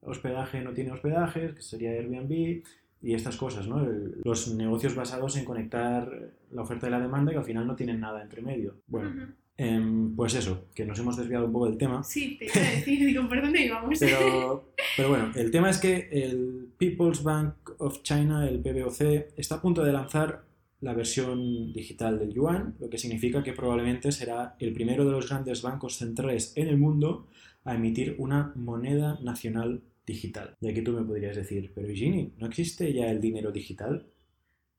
hospedaje 0.05 0.61
no 0.61 0.73
tiene 0.73 0.91
hospedajes, 0.91 1.53
que 1.55 1.61
sería 1.61 1.91
Airbnb, 1.91 2.63
y 3.01 3.13
estas 3.13 3.35
cosas, 3.35 3.67
¿no? 3.67 3.83
El- 3.83 4.21
los 4.23 4.53
negocios 4.55 4.95
basados 4.95 5.35
en 5.37 5.45
conectar 5.45 6.31
la 6.51 6.61
oferta 6.61 6.87
y 6.87 6.91
la 6.91 6.99
demanda 7.01 7.31
que 7.31 7.37
al 7.39 7.43
final 7.43 7.67
no 7.67 7.75
tienen 7.75 7.99
nada 7.99 8.21
entre 8.21 8.41
medio. 8.41 8.75
Bueno. 8.87 9.27
Em, 9.55 10.15
pues 10.15 10.33
eso, 10.33 10.65
que 10.73 10.83
nos 10.83 10.97
hemos 10.97 11.15
desviado 11.15 11.45
un 11.45 11.51
poco 11.53 11.67
del 11.67 11.77
tema. 11.77 12.03
Sí, 12.03 12.37
te 12.39 12.45
iba 12.45 12.55
a 12.55 12.71
decir, 12.71 13.05
digo, 13.05 13.27
¿por 13.27 13.39
dónde 13.39 13.65
íbamos? 13.65 13.99
Pero, 13.99 14.69
pero 14.97 15.09
bueno, 15.09 15.31
el 15.35 15.51
tema 15.51 15.69
es 15.69 15.77
que 15.77 16.09
el 16.11 16.69
People's 16.77 17.21
Bank 17.21 17.53
of 17.77 18.01
China, 18.01 18.47
el 18.49 18.59
PBOC, 18.61 19.01
está 19.37 19.55
a 19.55 19.61
punto 19.61 19.83
de 19.83 19.91
lanzar 19.93 20.43
la 20.81 20.93
versión 20.93 21.71
digital 21.71 22.17
del 22.19 22.33
yuan, 22.33 22.75
lo 22.79 22.89
que 22.89 22.97
significa 22.97 23.43
que 23.43 23.53
probablemente 23.53 24.11
será 24.11 24.55
el 24.59 24.73
primero 24.73 25.05
de 25.05 25.11
los 25.11 25.29
grandes 25.29 25.61
bancos 25.61 25.97
centrales 25.97 26.51
en 26.55 26.67
el 26.67 26.77
mundo 26.77 27.27
a 27.63 27.75
emitir 27.75 28.15
una 28.17 28.51
moneda 28.55 29.19
nacional 29.21 29.81
digital. 30.05 30.55
Y 30.59 30.69
aquí 30.69 30.81
tú 30.81 30.91
me 30.91 31.03
podrías 31.03 31.35
decir, 31.35 31.71
pero 31.73 31.93
Gini, 31.93 32.33
¿no 32.37 32.47
existe 32.47 32.91
ya 32.93 33.09
el 33.09 33.21
dinero 33.21 33.51
digital? 33.51 34.05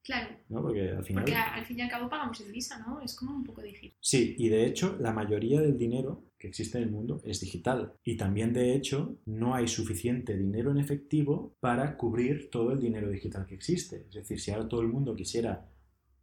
Claro, 0.02 0.36
¿No? 0.50 0.60
Porque 0.60 0.90
al 0.90 1.02
final... 1.02 1.24
porque 1.24 1.34
al 1.34 1.64
fin 1.64 1.78
y 1.78 1.82
al 1.82 1.88
cabo 1.88 2.10
pagamos 2.10 2.38
el 2.42 2.52
Visa, 2.52 2.78
¿no? 2.86 3.00
Es 3.00 3.14
como 3.14 3.34
un 3.34 3.42
poco 3.42 3.62
digital. 3.62 3.96
Sí, 4.00 4.36
y 4.38 4.48
de 4.50 4.66
hecho 4.66 4.98
la 5.00 5.12
mayoría 5.12 5.62
del 5.62 5.78
dinero 5.78 6.24
que 6.38 6.48
existe 6.48 6.76
en 6.76 6.84
el 6.84 6.90
mundo 6.90 7.22
es 7.24 7.40
digital. 7.40 7.94
Y 8.04 8.18
también 8.18 8.52
de 8.52 8.74
hecho 8.74 9.16
no 9.24 9.54
hay 9.54 9.66
suficiente 9.66 10.36
dinero 10.36 10.70
en 10.72 10.76
efectivo 10.76 11.56
para 11.58 11.96
cubrir 11.96 12.50
todo 12.50 12.72
el 12.72 12.80
dinero 12.80 13.08
digital 13.08 13.46
que 13.46 13.54
existe. 13.54 14.04
Es 14.08 14.14
decir, 14.14 14.38
si 14.38 14.50
ahora 14.50 14.68
todo 14.68 14.82
el 14.82 14.88
mundo 14.88 15.16
quisiera 15.16 15.66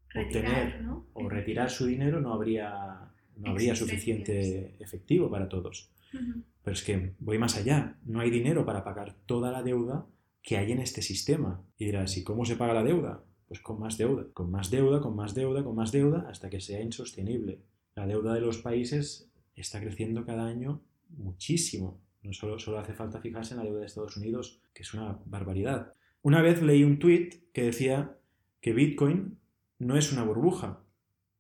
Retirar, 0.10 0.46
obtener 0.46 0.82
¿no? 0.84 1.08
o 1.14 1.28
retirar 1.28 1.72
su 1.72 1.88
dinero, 1.88 2.22
no 2.22 2.34
habría, 2.34 3.12
no 3.38 3.50
habría 3.50 3.76
suficiente 3.76 4.76
efectivo 4.80 5.28
para 5.32 5.50
todos. 5.50 5.90
Pero 6.12 6.74
es 6.74 6.84
que 6.84 7.16
voy 7.20 7.38
más 7.38 7.58
allá. 7.58 7.98
No 8.06 8.20
hay 8.20 8.30
dinero 8.30 8.66
para 8.66 8.84
pagar 8.84 9.16
toda 9.26 9.52
la 9.52 9.64
deuda 9.64 10.08
que 10.42 10.58
hay 10.58 10.72
en 10.72 10.80
este 10.80 11.02
sistema. 11.02 11.64
Y 11.78 11.86
dirás, 11.86 12.18
¿y 12.18 12.24
cómo 12.24 12.46
se 12.46 12.56
paga 12.56 12.74
la 12.74 12.84
deuda? 12.84 13.24
Pues 13.48 13.60
con 13.60 13.80
más 13.80 13.98
deuda, 13.98 14.28
con 14.34 14.50
más 14.50 14.72
deuda, 14.72 15.02
con 15.02 15.16
más 15.16 15.34
deuda, 15.34 15.64
con 15.64 15.76
más 15.76 15.92
deuda, 15.92 16.26
hasta 16.30 16.50
que 16.50 16.62
sea 16.62 16.82
insostenible. 16.82 17.62
La 17.96 18.08
deuda 18.08 18.34
de 18.34 18.42
los 18.42 18.60
países 18.60 19.30
está 19.56 19.80
creciendo 19.82 20.26
cada 20.26 20.46
año 20.46 20.82
muchísimo. 21.10 22.00
Solo, 22.32 22.60
solo 22.60 22.80
hace 22.80 22.94
falta 22.94 23.20
fijarse 23.20 23.54
en 23.54 23.60
la 23.60 23.66
deuda 23.66 23.80
de 23.80 23.88
Estados 23.88 24.16
Unidos, 24.16 24.62
que 24.74 24.84
es 24.84 24.94
una 24.94 25.20
barbaridad. 25.26 25.94
Una 26.22 26.42
vez 26.42 26.62
leí 26.62 26.84
un 26.84 27.00
tweet 27.00 27.48
que 27.52 27.64
decía 27.64 28.18
que 28.62 28.74
Bitcoin 28.74 29.40
no 29.80 29.98
es 29.98 30.14
una 30.14 30.24
burbuja. 30.24 30.84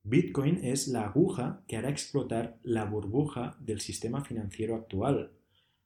Bitcoin 0.03 0.59
es 0.63 0.87
la 0.87 1.05
aguja 1.05 1.61
que 1.67 1.77
hará 1.77 1.89
explotar 1.89 2.57
la 2.63 2.85
burbuja 2.85 3.55
del 3.59 3.81
sistema 3.81 4.23
financiero 4.23 4.75
actual. 4.75 5.31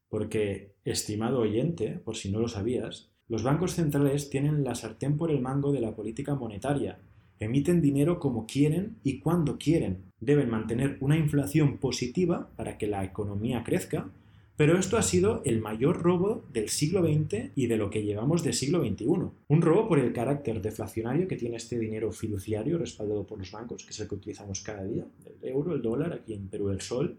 Porque, 0.07 0.75
estimado 0.85 1.41
oyente, 1.41 1.99
por 1.99 2.15
si 2.15 2.31
no 2.31 2.39
lo 2.39 2.47
sabías, 2.47 3.11
los 3.27 3.43
bancos 3.43 3.73
centrales 3.73 4.29
tienen 4.29 4.63
la 4.63 4.75
sartén 4.75 5.17
por 5.17 5.31
el 5.31 5.41
mango 5.41 5.73
de 5.73 5.81
la 5.81 5.95
política 5.95 6.35
monetaria. 6.35 6.99
Emiten 7.39 7.81
dinero 7.81 8.19
como 8.19 8.45
quieren 8.45 8.97
y 9.03 9.19
cuando 9.19 9.57
quieren. 9.57 10.13
Deben 10.21 10.49
mantener 10.49 10.97
una 11.01 11.17
inflación 11.17 11.79
positiva 11.79 12.51
para 12.55 12.77
que 12.77 12.87
la 12.87 13.03
economía 13.03 13.63
crezca, 13.65 14.11
pero 14.57 14.77
esto 14.77 14.97
ha 14.97 15.01
sido 15.01 15.41
el 15.43 15.59
mayor 15.59 16.01
robo 16.01 16.45
del 16.53 16.69
siglo 16.69 17.03
XX 17.03 17.51
y 17.55 17.67
de 17.67 17.77
lo 17.77 17.89
que 17.89 18.03
llevamos 18.03 18.43
del 18.43 18.53
siglo 18.53 18.79
XXI. 18.79 19.05
Un 19.47 19.61
robo 19.61 19.87
por 19.89 19.99
el 19.99 20.13
carácter 20.13 20.61
deflacionario 20.61 21.27
que 21.27 21.35
tiene 21.35 21.57
este 21.57 21.77
dinero 21.77 22.11
fiduciario 22.11 22.77
respaldado 22.77 23.25
por 23.27 23.37
los 23.37 23.51
bancos, 23.51 23.83
que 23.83 23.91
es 23.91 23.99
el 23.99 24.07
que 24.07 24.15
utilizamos 24.15 24.61
cada 24.61 24.83
día, 24.85 25.05
el 25.25 25.49
euro, 25.49 25.75
el 25.75 25.81
dólar, 25.81 26.13
aquí 26.13 26.33
en 26.33 26.47
Perú 26.47 26.69
el 26.69 26.81
sol. 26.81 27.17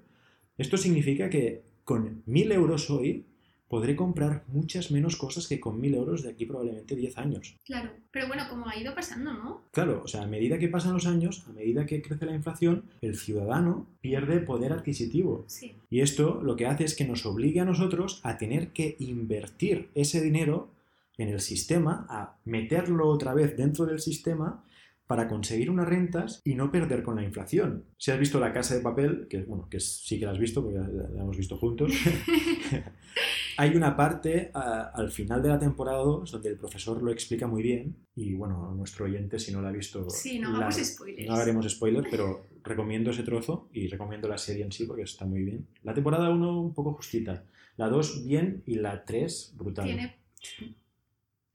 Esto 0.56 0.78
significa 0.78 1.28
que 1.28 1.62
con 1.84 2.22
1.000 2.24 2.52
euros 2.54 2.90
hoy 2.90 3.26
podré 3.68 3.96
comprar 3.96 4.44
muchas 4.48 4.90
menos 4.90 5.16
cosas 5.16 5.46
que 5.48 5.60
con 5.60 5.80
1.000 5.80 5.96
euros 5.96 6.22
de 6.22 6.30
aquí 6.30 6.46
probablemente 6.46 6.94
10 6.94 7.18
años. 7.18 7.56
Claro, 7.64 7.90
pero 8.10 8.28
bueno, 8.28 8.44
como 8.48 8.68
ha 8.68 8.76
ido 8.76 8.94
pasando, 8.94 9.32
¿no? 9.32 9.62
Claro, 9.72 10.02
o 10.04 10.08
sea, 10.08 10.22
a 10.22 10.26
medida 10.26 10.58
que 10.58 10.68
pasan 10.68 10.92
los 10.92 11.06
años, 11.06 11.44
a 11.48 11.52
medida 11.52 11.86
que 11.86 12.02
crece 12.02 12.26
la 12.26 12.34
inflación, 12.34 12.84
el 13.00 13.16
ciudadano 13.16 13.86
pierde 14.00 14.40
poder 14.40 14.72
adquisitivo. 14.72 15.44
Sí. 15.48 15.76
Y 15.90 16.00
esto 16.00 16.40
lo 16.42 16.56
que 16.56 16.66
hace 16.66 16.84
es 16.84 16.94
que 16.94 17.06
nos 17.06 17.26
obligue 17.26 17.60
a 17.60 17.64
nosotros 17.64 18.20
a 18.22 18.38
tener 18.38 18.68
que 18.68 18.96
invertir 18.98 19.88
ese 19.94 20.20
dinero 20.20 20.70
en 21.18 21.28
el 21.28 21.40
sistema, 21.40 22.06
a 22.10 22.36
meterlo 22.44 23.08
otra 23.08 23.32
vez 23.34 23.56
dentro 23.56 23.86
del 23.86 24.00
sistema 24.00 24.62
para 25.06 25.28
conseguir 25.28 25.70
unas 25.70 25.86
rentas 25.88 26.40
y 26.44 26.54
no 26.56 26.72
perder 26.72 27.02
con 27.02 27.14
la 27.16 27.22
inflación. 27.22 27.84
Si 27.96 28.10
has 28.10 28.18
visto 28.18 28.40
La 28.40 28.52
Casa 28.52 28.74
de 28.74 28.80
Papel, 28.80 29.26
que 29.30 29.42
bueno, 29.44 29.68
que 29.70 29.78
sí 29.80 30.18
que 30.18 30.26
la 30.26 30.32
has 30.32 30.38
visto 30.38 30.62
porque 30.62 30.78
la, 30.78 30.88
la 30.88 31.22
hemos 31.22 31.36
visto 31.36 31.56
juntos, 31.56 31.92
hay 33.58 33.74
una 33.76 33.96
parte 33.96 34.50
a- 34.52 34.90
al 34.94 35.10
final 35.10 35.42
de 35.42 35.48
la 35.48 35.58
temporada 35.58 35.98
2 35.98 36.30
donde 36.32 36.48
el 36.50 36.56
profesor 36.56 37.02
lo 37.02 37.10
explica 37.12 37.46
muy 37.46 37.62
bien 37.62 37.96
y 38.14 38.34
bueno, 38.34 38.74
nuestro 38.74 39.04
oyente 39.06 39.38
si 39.38 39.52
no 39.52 39.60
lo 39.60 39.68
ha 39.68 39.72
visto... 39.72 40.10
Sí, 40.10 40.38
no 40.38 40.50
la- 40.50 40.56
hagamos 40.66 40.76
spoilers. 40.84 41.28
no 41.28 41.34
haremos 41.36 41.68
spoiler, 41.70 42.04
pero 42.10 42.46
recomiendo 42.64 43.10
ese 43.12 43.22
trozo 43.22 43.68
y 43.72 43.86
recomiendo 43.88 44.28
la 44.28 44.38
serie 44.38 44.64
en 44.64 44.72
sí 44.72 44.84
porque 44.86 45.02
está 45.02 45.24
muy 45.24 45.42
bien. 45.42 45.66
La 45.84 45.94
temporada 45.94 46.30
1 46.30 46.60
un 46.60 46.74
poco 46.74 46.92
justita, 46.94 47.44
la 47.76 47.88
2 47.88 48.24
bien 48.26 48.62
y 48.66 48.74
la 48.76 49.04
3 49.04 49.54
brutal. 49.56 49.84
Tiene... 49.86 50.16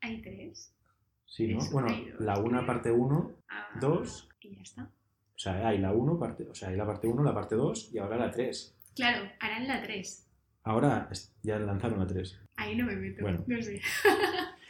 Hay 0.02 0.22
tres. 0.22 0.74
Sí, 1.32 1.48
¿no? 1.48 1.60
Bueno, 1.72 1.88
la 2.20 2.38
1 2.40 2.50
creo. 2.50 2.66
parte 2.68 2.92
1, 2.92 3.32
Ah, 3.48 3.68
Dos. 3.80 4.28
Y 4.42 4.54
ya 4.56 4.62
está. 4.62 4.84
o 4.84 5.40
sea, 5.40 5.66
hay 5.68 5.78
la 5.78 5.94
1 5.94 6.20
parte, 6.20 6.44
o 6.50 6.54
sea, 6.54 6.70
hay 6.70 6.76
la 6.76 6.86
parte 6.86 7.08
1, 7.08 7.24
la 7.24 7.34
parte 7.34 7.56
2 7.56 7.92
y 7.94 7.98
ahora 8.00 8.18
la 8.18 8.32
3. 8.32 8.76
Claro, 8.96 9.30
harán 9.40 9.66
la 9.68 9.82
3. 9.82 10.28
Ahora 10.64 11.10
ya 11.42 11.58
lanzaron 11.58 12.00
la 12.00 12.08
3. 12.08 12.38
Ahí 12.58 12.76
no 12.76 12.86
me 12.86 12.96
meto. 12.98 13.22
Bueno. 13.22 13.44
No 13.48 13.62
sé. 13.62 13.82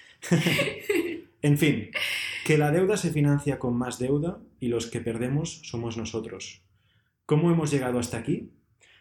En 1.42 1.58
fin, 1.58 1.90
que 2.46 2.58
la 2.60 2.70
deuda 2.72 2.96
se 2.98 3.10
financia 3.10 3.58
con 3.58 3.76
más 3.76 3.98
deuda 3.98 4.40
y 4.60 4.68
los 4.68 4.86
que 4.86 5.02
perdemos 5.02 5.62
somos 5.64 5.98
nosotros. 5.98 6.62
¿Cómo 7.26 7.50
hemos 7.52 7.72
llegado 7.72 7.98
hasta 7.98 8.18
aquí? 8.20 8.52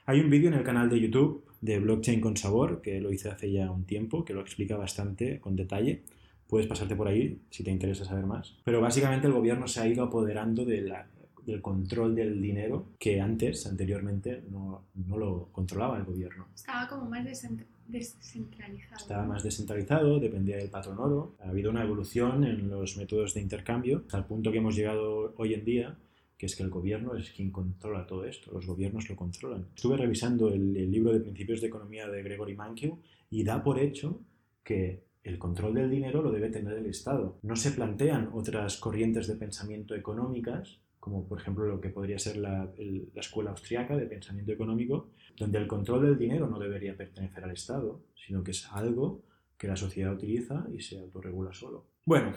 Hay 0.06 0.20
un 0.20 0.30
vídeo 0.30 0.48
en 0.48 0.54
el 0.54 0.64
canal 0.64 0.88
de 0.88 0.98
YouTube 1.00 1.44
de 1.60 1.78
Blockchain 1.78 2.22
con 2.22 2.38
Sabor, 2.38 2.80
que 2.80 2.98
lo 3.02 3.12
hice 3.12 3.28
hace 3.28 3.52
ya 3.52 3.70
un 3.70 3.84
tiempo, 3.84 4.24
que 4.24 4.32
lo 4.32 4.40
explica 4.40 4.78
bastante 4.78 5.38
con 5.40 5.54
detalle. 5.56 6.04
Puedes 6.50 6.66
pasarte 6.66 6.96
por 6.96 7.06
ahí 7.08 7.40
si 7.48 7.62
te 7.64 7.70
interesa 7.70 8.04
saber 8.04 8.26
más. 8.26 8.56
Pero 8.64 8.80
básicamente 8.80 9.26
el 9.28 9.32
gobierno 9.32 9.66
se 9.68 9.80
ha 9.80 9.86
ido 9.88 10.02
apoderando 10.04 10.64
de 10.64 10.80
la- 10.82 11.06
del 11.46 11.62
control 11.62 12.14
del 12.14 12.42
dinero 12.42 12.88
que 12.98 13.20
antes, 13.20 13.66
anteriormente, 13.66 14.42
no, 14.50 14.84
no 14.94 15.16
lo 15.16 15.48
controlaba 15.52 15.96
el 15.96 16.04
gobierno. 16.04 16.48
Estaba 16.54 16.86
como 16.88 17.08
más 17.08 17.24
descent- 17.24 17.64
descentralizado. 17.88 18.96
Estaba 18.96 19.24
más 19.26 19.42
descentralizado, 19.42 20.20
dependía 20.20 20.56
del 20.58 20.68
patrón 20.68 20.98
oro. 20.98 21.36
Ha 21.40 21.48
habido 21.48 21.70
una 21.70 21.82
evolución 21.82 22.44
en 22.44 22.68
los 22.68 22.96
métodos 22.96 23.34
de 23.34 23.40
intercambio, 23.40 23.98
hasta 24.06 24.18
el 24.18 24.24
punto 24.24 24.52
que 24.52 24.58
hemos 24.58 24.76
llegado 24.76 25.32
hoy 25.36 25.54
en 25.54 25.64
día, 25.64 25.96
que 26.36 26.46
es 26.46 26.56
que 26.56 26.62
el 26.62 26.70
gobierno 26.70 27.14
es 27.16 27.30
quien 27.30 27.50
controla 27.50 28.06
todo 28.06 28.24
esto, 28.24 28.50
los 28.52 28.66
gobiernos 28.66 29.08
lo 29.08 29.16
controlan. 29.16 29.66
Estuve 29.74 29.96
revisando 29.96 30.48
el, 30.48 30.76
el 30.76 30.90
libro 30.90 31.12
de 31.12 31.20
Principios 31.20 31.60
de 31.60 31.66
Economía 31.68 32.08
de 32.08 32.22
Gregory 32.22 32.54
Mankiw 32.56 32.98
y 33.30 33.44
da 33.44 33.62
por 33.62 33.78
hecho 33.78 34.20
que 34.64 35.04
el 35.22 35.38
control 35.38 35.74
del 35.74 35.90
dinero 35.90 36.22
lo 36.22 36.32
debe 36.32 36.48
tener 36.50 36.74
el 36.78 36.86
Estado. 36.86 37.38
No 37.42 37.56
se 37.56 37.72
plantean 37.72 38.30
otras 38.32 38.76
corrientes 38.78 39.26
de 39.26 39.36
pensamiento 39.36 39.94
económicas, 39.94 40.80
como 40.98 41.26
por 41.26 41.40
ejemplo 41.40 41.66
lo 41.66 41.80
que 41.80 41.88
podría 41.90 42.18
ser 42.18 42.36
la, 42.36 42.70
el- 42.78 43.10
la 43.14 43.20
escuela 43.20 43.50
austriaca 43.50 43.96
de 43.96 44.06
pensamiento 44.06 44.52
económico, 44.52 45.08
donde 45.36 45.58
el 45.58 45.66
control 45.66 46.02
del 46.02 46.18
dinero 46.18 46.46
no 46.48 46.58
debería 46.58 46.96
pertenecer 46.96 47.44
al 47.44 47.52
Estado, 47.52 48.02
sino 48.14 48.42
que 48.44 48.50
es 48.52 48.66
algo 48.72 49.22
que 49.56 49.68
la 49.68 49.76
sociedad 49.76 50.12
utiliza 50.14 50.66
y 50.74 50.80
se 50.80 50.98
autorregula 50.98 51.52
solo. 51.52 51.86
Bueno, 52.06 52.32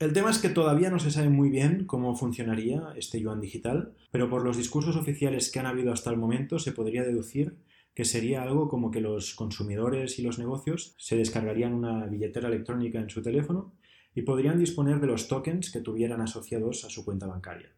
el 0.00 0.12
tema 0.12 0.30
es 0.30 0.38
que 0.38 0.48
todavía 0.48 0.90
no 0.90 0.98
se 0.98 1.10
sabe 1.10 1.28
muy 1.28 1.50
bien 1.50 1.84
cómo 1.84 2.16
funcionaría 2.16 2.92
este 2.96 3.20
yuan 3.20 3.40
digital, 3.40 3.92
pero 4.10 4.28
por 4.30 4.42
los 4.44 4.56
discursos 4.56 4.96
oficiales 4.96 5.50
que 5.52 5.60
han 5.60 5.66
habido 5.66 5.92
hasta 5.92 6.10
el 6.10 6.16
momento 6.16 6.58
se 6.58 6.72
podría 6.72 7.02
deducir 7.04 7.56
que 8.00 8.06
sería 8.06 8.42
algo 8.42 8.66
como 8.66 8.90
que 8.90 9.02
los 9.02 9.34
consumidores 9.34 10.18
y 10.18 10.22
los 10.22 10.38
negocios 10.38 10.94
se 10.96 11.18
descargarían 11.18 11.74
una 11.74 12.06
billetera 12.06 12.48
electrónica 12.48 12.98
en 12.98 13.10
su 13.10 13.20
teléfono 13.20 13.74
y 14.14 14.22
podrían 14.22 14.58
disponer 14.58 15.00
de 15.00 15.06
los 15.06 15.28
tokens 15.28 15.70
que 15.70 15.82
tuvieran 15.82 16.22
asociados 16.22 16.86
a 16.86 16.88
su 16.88 17.04
cuenta 17.04 17.26
bancaria. 17.26 17.76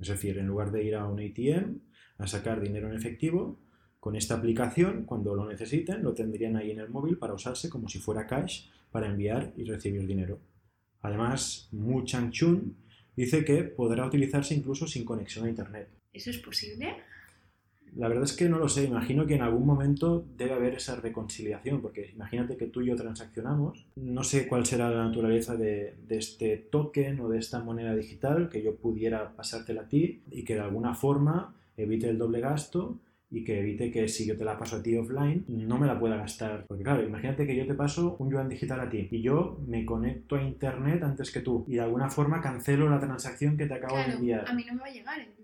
Es 0.00 0.08
decir, 0.08 0.38
en 0.38 0.48
lugar 0.48 0.72
de 0.72 0.82
ir 0.82 0.96
a 0.96 1.06
un 1.06 1.20
ATM 1.20 1.78
a 2.18 2.26
sacar 2.26 2.60
dinero 2.60 2.90
en 2.90 2.96
efectivo, 2.96 3.60
con 4.00 4.16
esta 4.16 4.34
aplicación, 4.34 5.04
cuando 5.04 5.36
lo 5.36 5.48
necesiten, 5.48 6.02
lo 6.02 6.14
tendrían 6.14 6.56
ahí 6.56 6.72
en 6.72 6.80
el 6.80 6.88
móvil 6.88 7.16
para 7.16 7.34
usarse 7.34 7.68
como 7.68 7.88
si 7.88 8.00
fuera 8.00 8.26
cash 8.26 8.70
para 8.90 9.06
enviar 9.06 9.52
y 9.56 9.62
recibir 9.62 10.04
dinero. 10.04 10.40
Además, 11.00 11.68
Mu 11.70 12.02
Chang-chun 12.02 12.76
dice 13.14 13.44
que 13.44 13.62
podrá 13.62 14.04
utilizarse 14.04 14.52
incluso 14.52 14.88
sin 14.88 15.04
conexión 15.04 15.46
a 15.46 15.50
Internet. 15.50 15.90
¿Eso 16.12 16.30
es 16.30 16.38
posible? 16.38 16.96
La 17.96 18.08
verdad 18.08 18.24
es 18.24 18.32
que 18.32 18.48
no 18.48 18.58
lo 18.58 18.68
sé, 18.68 18.84
imagino 18.84 19.24
que 19.26 19.36
en 19.36 19.42
algún 19.42 19.66
momento 19.66 20.26
debe 20.36 20.54
haber 20.54 20.74
esa 20.74 20.96
reconciliación, 20.96 21.80
porque 21.80 22.10
imagínate 22.12 22.56
que 22.56 22.66
tú 22.66 22.82
y 22.82 22.86
yo 22.86 22.96
transaccionamos, 22.96 23.86
no 23.96 24.24
sé 24.24 24.48
cuál 24.48 24.66
será 24.66 24.90
la 24.90 25.04
naturaleza 25.04 25.56
de, 25.56 25.96
de 26.06 26.18
este 26.18 26.56
token 26.56 27.20
o 27.20 27.28
de 27.28 27.38
esta 27.38 27.60
moneda 27.60 27.94
digital, 27.94 28.48
que 28.48 28.62
yo 28.62 28.76
pudiera 28.76 29.36
pasártela 29.36 29.82
a 29.82 29.88
ti 29.88 30.22
y 30.30 30.44
que 30.44 30.54
de 30.54 30.60
alguna 30.60 30.94
forma 30.94 31.54
evite 31.76 32.08
el 32.08 32.18
doble 32.18 32.40
gasto 32.40 32.98
y 33.30 33.42
que 33.42 33.58
evite 33.58 33.90
que 33.90 34.06
si 34.06 34.26
yo 34.26 34.36
te 34.36 34.44
la 34.44 34.56
paso 34.56 34.76
a 34.76 34.82
ti 34.82 34.96
offline 34.96 35.44
no 35.48 35.76
me 35.76 35.86
la 35.86 35.98
pueda 35.98 36.16
gastar. 36.16 36.66
Porque 36.68 36.84
claro, 36.84 37.02
imagínate 37.04 37.46
que 37.46 37.56
yo 37.56 37.66
te 37.66 37.74
paso 37.74 38.16
un 38.18 38.30
yuan 38.30 38.48
digital 38.48 38.80
a 38.80 38.88
ti 38.88 39.08
y 39.10 39.22
yo 39.22 39.58
me 39.66 39.84
conecto 39.84 40.36
a 40.36 40.42
internet 40.42 41.02
antes 41.02 41.32
que 41.32 41.40
tú 41.40 41.64
y 41.66 41.74
de 41.74 41.80
alguna 41.80 42.08
forma 42.10 42.40
cancelo 42.40 42.88
la 42.88 43.00
transacción 43.00 43.56
que 43.56 43.66
te 43.66 43.74
acabo 43.74 43.96
de 43.96 44.12
enviar. 44.14 44.48
a 44.48 44.54
mí 44.54 44.64
no 44.64 44.74
me 44.74 44.80
va 44.80 44.86
a 44.86 44.90
llegar 44.90 45.18
yuan. 45.20 45.43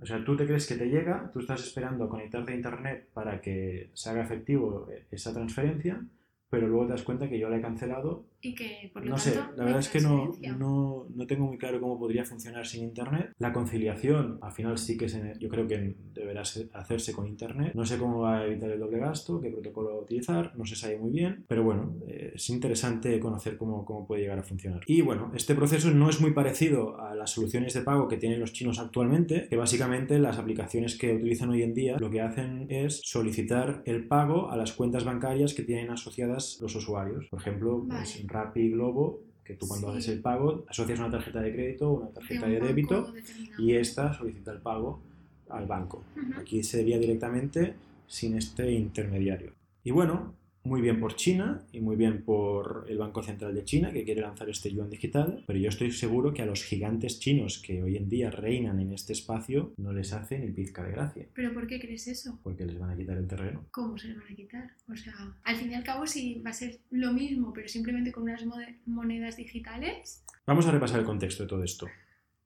O 0.00 0.06
sea, 0.06 0.24
tú 0.24 0.36
te 0.36 0.46
crees 0.46 0.66
que 0.66 0.76
te 0.76 0.88
llega, 0.88 1.30
tú 1.32 1.40
estás 1.40 1.62
esperando 1.62 2.08
conectarte 2.08 2.52
a 2.52 2.56
Internet 2.56 3.08
para 3.12 3.40
que 3.40 3.90
se 3.94 4.10
haga 4.10 4.22
efectivo 4.22 4.88
esa 5.10 5.32
transferencia, 5.34 6.04
pero 6.50 6.68
luego 6.68 6.86
te 6.86 6.92
das 6.92 7.02
cuenta 7.02 7.28
que 7.28 7.38
yo 7.38 7.48
la 7.48 7.58
he 7.58 7.62
cancelado. 7.62 8.24
Y 8.40 8.54
que, 8.54 8.90
por 8.92 9.02
lo 9.04 9.10
No 9.10 9.16
tanto, 9.16 9.30
sé, 9.30 9.56
la 9.56 9.64
verdad 9.64 9.80
es 9.80 9.88
que 9.88 10.00
no, 10.00 10.32
no, 10.56 11.06
no 11.12 11.26
tengo 11.26 11.46
muy 11.46 11.58
claro 11.58 11.80
cómo 11.80 11.98
podría 11.98 12.24
funcionar 12.24 12.66
sin 12.66 12.84
Internet. 12.84 13.32
La 13.38 13.52
conciliación, 13.52 14.38
al 14.42 14.52
final 14.52 14.78
sí 14.78 14.96
que 14.96 15.08
se- 15.08 15.34
yo 15.40 15.48
creo 15.48 15.66
que 15.66 15.96
deberá 16.14 16.44
se- 16.44 16.68
hacerse 16.72 17.12
con 17.12 17.26
Internet. 17.26 17.72
No 17.74 17.84
sé 17.84 17.98
cómo 17.98 18.20
va 18.20 18.38
a 18.38 18.46
evitar 18.46 18.70
el 18.70 18.78
doble 18.78 18.98
gasto, 18.98 19.40
qué 19.40 19.50
protocolo 19.50 20.00
utilizar, 20.00 20.52
no 20.56 20.64
se 20.64 20.76
sabe 20.76 20.98
muy 20.98 21.10
bien, 21.10 21.44
pero 21.48 21.64
bueno, 21.64 21.96
eh, 22.06 22.32
es 22.36 22.48
interesante 22.50 23.18
conocer 23.18 23.56
cómo, 23.56 23.84
cómo 23.84 24.06
puede 24.06 24.22
llegar 24.22 24.38
a 24.38 24.42
funcionar. 24.44 24.82
Y 24.86 25.02
bueno, 25.02 25.32
este 25.34 25.54
proceso 25.56 25.90
no 25.90 26.08
es 26.08 26.20
muy 26.20 26.32
parecido 26.32 27.00
a 27.00 27.14
las 27.16 27.30
soluciones 27.30 27.74
de 27.74 27.80
pago 27.82 28.06
que 28.06 28.18
tienen 28.18 28.38
los 28.38 28.52
chinos 28.52 28.78
actualmente, 28.78 29.48
que 29.48 29.56
básicamente 29.56 30.18
las 30.20 30.38
aplicaciones 30.38 30.96
que 30.96 31.12
utilizan 31.14 31.50
hoy 31.50 31.62
en 31.62 31.74
día 31.74 31.96
lo 31.98 32.08
que 32.10 32.20
hacen 32.20 32.66
es 32.70 33.00
solicitar 33.04 33.82
el 33.84 34.06
pago 34.06 34.50
a 34.50 34.56
las 34.56 34.72
cuentas 34.72 35.04
bancarias 35.04 35.54
que 35.54 35.62
tienen 35.64 35.90
asociadas 35.90 36.58
los 36.62 36.74
usuarios. 36.76 37.26
Por 37.30 37.40
ejemplo, 37.40 37.84
pues, 37.88 38.14
Vale. 38.16 38.27
Rappi, 38.28 38.70
Globo, 38.70 39.20
que 39.44 39.54
tú 39.54 39.66
cuando 39.66 39.92
Sí. 39.92 39.98
haces 39.98 40.08
el 40.14 40.20
pago 40.20 40.64
asocias 40.68 40.98
una 40.98 41.10
tarjeta 41.10 41.40
de 41.40 41.52
crédito 41.52 41.90
o 41.90 41.96
una 41.98 42.06
De 42.08 42.12
tarjeta 42.14 42.46
un 42.46 42.52
de, 42.52 42.60
débito 42.60 43.14
y 43.58 43.72
esta 43.74 44.12
solicita 44.14 44.52
el 44.52 44.60
pago 44.60 45.00
al 45.48 45.66
banco. 45.66 46.02
Aquí 46.36 46.62
se 46.62 46.78
debía 46.78 46.98
directamente 46.98 47.74
sin 48.06 48.36
este 48.36 48.70
intermediario. 48.72 49.52
Y 49.84 49.90
bueno, 49.90 50.34
muy 50.68 50.82
bien 50.82 51.00
por 51.00 51.16
China 51.16 51.62
y 51.72 51.80
muy 51.80 51.96
bien 51.96 52.22
por 52.22 52.84
el 52.88 52.98
Banco 52.98 53.22
Central 53.22 53.54
de 53.54 53.64
China 53.64 53.90
que 53.90 54.04
quiere 54.04 54.20
lanzar 54.20 54.48
este 54.50 54.70
yuan 54.70 54.90
digital, 54.90 55.42
pero 55.46 55.58
yo 55.58 55.70
estoy 55.70 55.90
seguro 55.90 56.34
que 56.34 56.42
a 56.42 56.46
los 56.46 56.62
gigantes 56.62 57.18
chinos 57.18 57.58
que 57.58 57.82
hoy 57.82 57.96
en 57.96 58.08
día 58.08 58.30
reinan 58.30 58.78
en 58.78 58.92
este 58.92 59.14
espacio 59.14 59.72
no 59.78 59.92
les 59.92 60.12
hace 60.12 60.38
ni 60.38 60.50
pizca 60.50 60.84
de 60.84 60.92
gracia, 60.92 61.26
¿Pero 61.34 61.54
por 61.54 61.66
qué 61.66 61.80
crees 61.80 62.06
eso? 62.06 62.38
porque 62.42 62.66
les 62.66 62.78
van 62.78 62.90
a 62.90 62.96
quitar 62.96 63.16
el 63.16 63.26
terreno. 63.26 63.64
¿Cómo 63.70 63.96
se 63.96 64.08
lo 64.08 64.20
van 64.20 64.30
a 64.32 64.36
quitar? 64.36 64.70
O 64.92 64.96
sea, 64.96 65.14
al 65.42 65.56
fin 65.56 65.72
y 65.72 65.74
al 65.74 65.84
cabo, 65.84 66.06
si 66.06 66.40
va 66.40 66.50
a 66.50 66.52
ser 66.52 66.78
lo 66.90 67.12
mismo, 67.14 67.52
pero 67.54 67.66
simplemente 67.66 68.12
con 68.12 68.24
unas 68.24 68.44
monedas 68.84 69.36
digitales. 69.36 70.22
Vamos 70.46 70.66
a 70.66 70.70
repasar 70.70 71.00
el 71.00 71.06
contexto 71.06 71.44
de 71.44 71.48
todo 71.48 71.64
esto. 71.64 71.86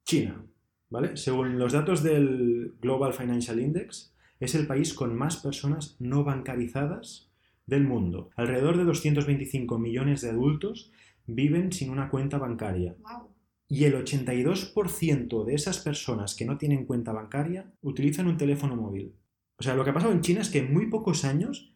China, 0.05 0.45
¿vale? 0.91 1.17
Según 1.17 1.59
los 1.59 1.73
datos 1.73 2.05
del 2.05 2.75
Global 2.81 3.13
Financial 3.13 3.59
Index, 3.59 4.15
es 4.39 4.55
el 4.55 4.67
país 4.69 4.95
con 4.95 5.17
más 5.17 5.39
personas 5.39 5.97
no 5.99 6.23
bancarizadas 6.23 7.32
del 7.67 7.85
mundo. 7.85 8.31
Alrededor 8.37 8.77
de 8.77 8.85
225 8.85 9.79
millones 9.79 10.21
de 10.21 10.31
adultos 10.31 10.91
viven 11.27 11.73
sin 11.73 11.91
una 11.91 12.11
cuenta 12.11 12.39
bancaria. 12.39 12.97
¡Wow! 13.01 13.29
Y 13.69 13.85
el 13.85 13.95
82% 13.95 15.45
de 15.45 15.55
esas 15.55 15.79
personas 15.79 16.35
que 16.35 16.45
no 16.45 16.59
tienen 16.59 16.85
cuenta 16.85 17.13
bancaria 17.13 17.73
utilizan 17.81 18.27
un 18.27 18.37
teléfono 18.37 18.77
móvil. 18.77 19.15
O 19.59 19.63
sea, 19.63 19.75
lo 19.75 19.83
que 19.83 19.91
ha 19.91 19.95
pasado 19.95 20.13
en 20.13 20.21
China 20.21 20.43
es 20.43 20.51
que 20.51 20.59
en 20.59 20.75
muy 20.75 20.89
pocos 20.89 21.25
años 21.25 21.75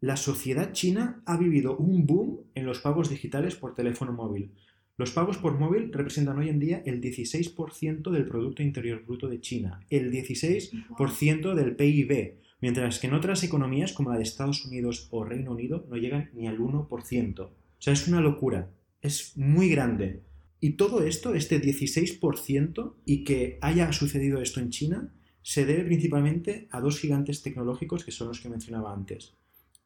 la 0.00 0.16
sociedad 0.16 0.72
china 0.72 1.22
ha 1.24 1.36
vivido 1.36 1.76
un 1.76 2.04
boom 2.04 2.40
en 2.54 2.66
los 2.66 2.80
pagos 2.80 3.10
digitales 3.10 3.54
por 3.56 3.74
teléfono 3.74 4.12
móvil. 4.12 4.54
Los 4.96 5.12
pagos 5.12 5.38
por 5.38 5.58
móvil 5.58 5.92
representan 5.92 6.38
hoy 6.38 6.48
en 6.48 6.58
día 6.58 6.82
el 6.84 7.00
16% 7.00 8.10
del 8.10 8.24
Producto 8.24 8.62
Interior 8.62 9.04
Bruto 9.04 9.28
de 9.28 9.40
China, 9.40 9.80
el 9.88 10.10
16% 10.10 11.54
del 11.54 11.76
PIB, 11.76 12.38
mientras 12.60 12.98
que 12.98 13.06
en 13.06 13.14
otras 13.14 13.42
economías 13.42 13.92
como 13.92 14.10
la 14.10 14.16
de 14.16 14.22
Estados 14.22 14.64
Unidos 14.64 15.08
o 15.10 15.24
Reino 15.24 15.52
Unido 15.52 15.86
no 15.88 15.96
llegan 15.96 16.30
ni 16.34 16.46
al 16.46 16.58
1%. 16.58 17.40
O 17.40 17.52
sea, 17.78 17.92
es 17.92 18.08
una 18.08 18.20
locura, 18.20 18.70
es 19.02 19.36
muy 19.36 19.68
grande. 19.68 20.22
Y 20.60 20.70
todo 20.70 21.02
esto, 21.02 21.34
este 21.34 21.60
16%, 21.60 22.94
y 23.04 23.24
que 23.24 23.58
haya 23.60 23.92
sucedido 23.92 24.40
esto 24.40 24.60
en 24.60 24.70
China, 24.70 25.14
se 25.42 25.66
debe 25.66 25.84
principalmente 25.84 26.66
a 26.70 26.80
dos 26.80 26.98
gigantes 26.98 27.42
tecnológicos 27.42 28.04
que 28.04 28.10
son 28.10 28.28
los 28.28 28.40
que 28.40 28.48
mencionaba 28.48 28.92
antes. 28.92 29.34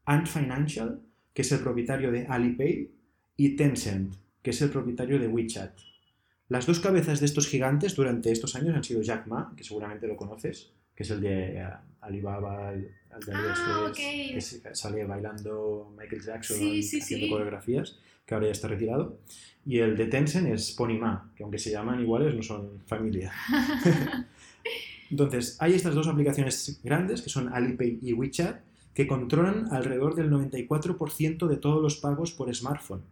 Ant 0.04 0.26
Financial, 0.26 1.02
que 1.34 1.42
es 1.42 1.52
el 1.52 1.60
propietario 1.60 2.10
de 2.10 2.26
Alipay, 2.26 2.90
y 3.36 3.56
Tencent, 3.56 4.14
que 4.42 4.50
es 4.50 4.62
el 4.62 4.70
propietario 4.70 5.18
de 5.18 5.28
WeChat. 5.28 5.78
Las 6.48 6.66
dos 6.66 6.80
cabezas 6.80 7.20
de 7.20 7.26
estos 7.26 7.46
gigantes 7.46 7.94
durante 7.94 8.32
estos 8.32 8.56
años 8.56 8.74
han 8.74 8.84
sido 8.84 9.02
Jack 9.02 9.26
Ma, 9.26 9.54
que 9.56 9.64
seguramente 9.64 10.08
lo 10.08 10.16
conoces, 10.16 10.72
que 11.00 11.04
es 11.04 11.10
el 11.12 11.22
de 11.22 11.56
eh, 11.56 11.66
Alibaba, 12.02 12.74
el, 12.74 12.80
el 13.16 13.24
de 13.24 13.32
Ah, 13.34 13.90
que 13.96 14.38
sale 14.74 15.06
bailando 15.06 15.90
Michael 15.96 16.22
Jackson 16.22 16.58
Sí, 16.58 16.82
sí, 16.82 17.00
haciendo 17.00 17.24
sí. 17.24 17.32
coreografías, 17.32 17.98
que 18.26 18.34
ahora 18.34 18.48
ya 18.48 18.52
está 18.52 18.68
retirado. 18.68 19.16
Y 19.64 19.78
el 19.78 19.96
de 19.96 20.04
Tencent 20.08 20.48
es 20.48 20.72
Pony 20.72 20.98
Ma, 20.98 21.32
que 21.34 21.42
aunque 21.42 21.58
se 21.58 21.70
llaman 21.70 22.02
iguales, 22.02 22.34
no 22.34 22.42
son 22.42 22.82
familia. 22.84 23.32
Entonces, 25.10 25.56
hay 25.58 25.72
estas 25.72 25.94
dos 25.94 26.06
aplicaciones 26.06 26.78
grandes, 26.84 27.22
que 27.22 27.30
son 27.30 27.48
Alipay 27.48 27.98
y 28.02 28.12
WeChat, 28.12 28.60
que 28.92 29.06
controlan 29.06 29.72
alrededor 29.72 30.16
del 30.16 30.30
94% 30.30 31.46
de 31.46 31.56
todos 31.56 31.80
los 31.80 31.96
pagos 31.96 32.32
por 32.32 32.54
smartphone. 32.54 33.04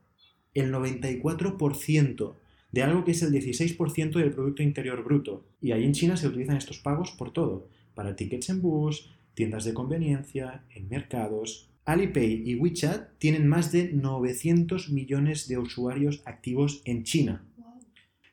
El 0.52 0.70
94% 0.74 2.34
de 2.70 2.82
algo 2.82 3.02
que 3.06 3.12
es 3.12 3.22
el 3.22 3.32
16% 3.32 4.12
del 4.18 4.30
Producto 4.30 4.62
Interior 4.62 5.02
Bruto. 5.02 5.46
Y 5.62 5.72
ahí 5.72 5.84
en 5.84 5.92
China 5.92 6.18
se 6.18 6.28
utilizan 6.28 6.58
estos 6.58 6.80
pagos 6.80 7.12
por 7.12 7.32
todo, 7.32 7.66
para 7.98 8.14
tickets 8.14 8.48
en 8.48 8.62
bus, 8.62 9.10
tiendas 9.34 9.64
de 9.64 9.74
conveniencia, 9.74 10.62
en 10.72 10.88
mercados. 10.88 11.68
Alipay 11.84 12.44
y 12.46 12.54
WeChat 12.54 13.18
tienen 13.18 13.48
más 13.48 13.72
de 13.72 13.92
900 13.92 14.90
millones 14.90 15.48
de 15.48 15.58
usuarios 15.58 16.22
activos 16.24 16.80
en 16.84 17.02
China. 17.02 17.44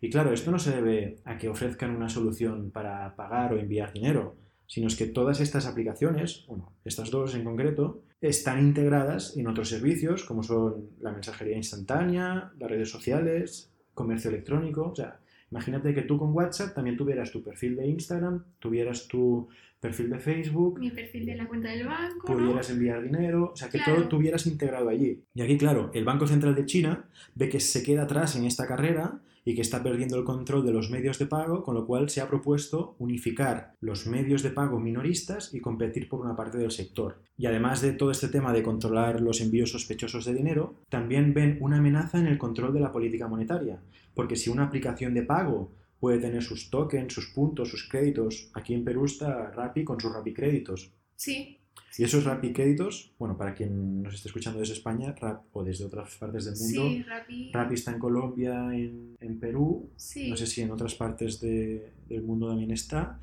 Y 0.02 0.12
claro, 0.12 0.34
esto 0.34 0.52
no 0.52 0.60
se 0.60 0.70
debe 0.70 1.18
a 1.26 1.40
que 1.40 1.50
ofrezcan 1.50 1.96
una 1.96 2.10
solución 2.10 2.70
para 2.70 3.16
pagar 3.16 3.54
o 3.54 3.60
enviar 3.60 3.92
dinero, 3.92 4.36
sino 4.68 4.88
que 4.96 5.08
todas 5.08 5.42
estas 5.42 5.66
aplicaciones, 5.66 6.46
bueno, 6.48 6.72
estas 6.86 7.10
dos 7.10 7.34
en 7.34 7.44
concreto, 7.44 8.04
están 8.22 8.60
integradas 8.60 9.36
en 9.36 9.48
otros 9.48 9.70
servicios 9.70 10.24
como 10.26 10.44
son 10.44 10.92
la 11.02 11.12
mensajería 11.12 11.58
instantánea, 11.58 12.52
las 12.60 12.70
redes 12.70 12.92
sociales, 12.92 13.72
comercio 13.96 14.30
electrónico. 14.30 14.94
O 14.96 15.25
imagínate 15.56 15.94
que 15.94 16.02
tú 16.02 16.18
con 16.18 16.34
WhatsApp 16.34 16.76
también 16.76 16.98
tuvieras 16.98 17.32
tu 17.32 17.42
perfil 17.42 17.78
de 17.78 17.88
Instagram, 17.88 18.44
tuvieras 18.60 19.08
tu 19.08 19.48
perfil 19.80 20.10
de 20.10 20.20
Facebook, 20.20 20.80
Mi 20.80 20.92
perfil 20.92 21.26
de 21.26 21.36
la 21.36 21.48
cuenta 21.48 21.70
del 21.70 21.86
banco. 21.88 22.28
¿no? 22.30 22.38
pudieras 22.38 22.70
enviar 22.72 23.02
dinero, 23.02 23.52
o 23.54 23.56
sea, 23.56 23.70
que 23.70 23.78
Claro. 23.78 23.96
todo 24.02 24.08
tuvieras 24.10 24.46
integrado 24.48 24.90
allí. 24.90 25.24
Y 25.34 25.42
aquí, 25.42 25.58
claro, 25.58 25.92
el 25.94 26.04
Banco 26.04 26.28
Central 26.28 26.56
de 26.56 26.66
China 26.66 27.06
ve 27.36 27.48
que 27.48 27.60
se 27.62 27.84
queda 27.84 28.04
atrás 28.04 28.36
en 28.36 28.44
esta 28.46 28.68
carrera 28.68 29.20
y 29.46 29.56
que 29.56 29.62
está 29.62 29.82
perdiendo 29.84 30.18
el 30.18 30.26
control 30.26 30.66
de 30.66 30.74
los 30.74 30.90
medios 30.90 31.20
de 31.20 31.28
pago, 31.28 31.64
con 31.64 31.76
lo 31.76 31.86
cual 31.86 32.10
se 32.10 32.20
ha 32.20 32.28
propuesto 32.28 32.96
unificar 33.00 33.76
los 33.80 34.08
medios 34.08 34.42
de 34.42 34.50
pago 34.50 34.80
minoristas 34.80 35.54
y 35.54 35.62
competir 35.62 36.10
por 36.10 36.20
una 36.20 36.36
parte 36.36 36.58
del 36.58 36.72
sector. 36.72 37.22
Y 37.38 37.46
además 37.46 37.82
de 37.82 37.94
todo 37.94 38.12
este 38.12 38.28
tema 38.28 38.52
de 38.52 38.64
controlar 38.64 39.22
los 39.22 39.40
envíos 39.42 39.72
sospechosos 39.72 40.26
de 40.26 40.34
dinero, 40.34 40.82
también 40.90 41.34
ven 41.34 41.60
una 41.62 41.78
amenaza 41.78 42.20
en 42.20 42.28
el 42.28 42.40
control 42.40 42.74
de 42.74 42.80
la 42.80 42.92
política 42.92 43.28
monetaria, 43.28 43.82
porque 44.16 44.36
si 44.36 44.50
una 44.50 44.64
aplicación 44.64 45.14
de 45.14 45.24
pago 45.24 45.72
puede 46.00 46.20
tener 46.20 46.44
sus 46.44 46.70
tokens, 46.70 47.14
sus 47.14 47.28
puntos, 47.28 47.70
sus 47.70 47.88
créditos, 47.88 48.50
aquí 48.54 48.74
en 48.74 48.84
Perú 48.84 49.06
está 49.06 49.52
Rappi 49.52 49.84
con 49.84 50.00
sus 50.00 50.12
Rappi 50.12 50.34
créditos, 50.34 50.92
Sí. 51.16 51.60
Y 51.98 52.04
esos 52.04 52.24
Rappi 52.26 52.52
créditos, 52.54 53.14
bueno, 53.18 53.38
para 53.38 53.54
quien 53.54 54.04
nos 54.04 54.14
esté 54.14 54.28
escuchando 54.30 54.60
desde 54.60 54.74
España 54.74 55.14
Rap, 55.20 55.44
o 55.54 55.64
desde 55.64 55.86
otras 55.86 56.16
partes 56.16 56.46
del 56.46 56.56
mundo, 56.58 56.90
Sí, 56.90 57.04
Rappi. 57.04 57.52
Rappi 57.54 57.74
está 57.76 57.92
en 57.92 58.00
Colombia, 58.00 58.54
en, 58.74 59.16
en 59.20 59.40
Perú, 59.40 59.90
Sí. 59.96 60.30
no 60.30 60.36
sé 60.36 60.46
si 60.48 60.62
en 60.62 60.72
otras 60.72 60.96
partes 60.96 61.40
de- 61.40 61.94
del 62.08 62.22
mundo 62.24 62.50
también 62.50 62.72
está. 62.72 63.20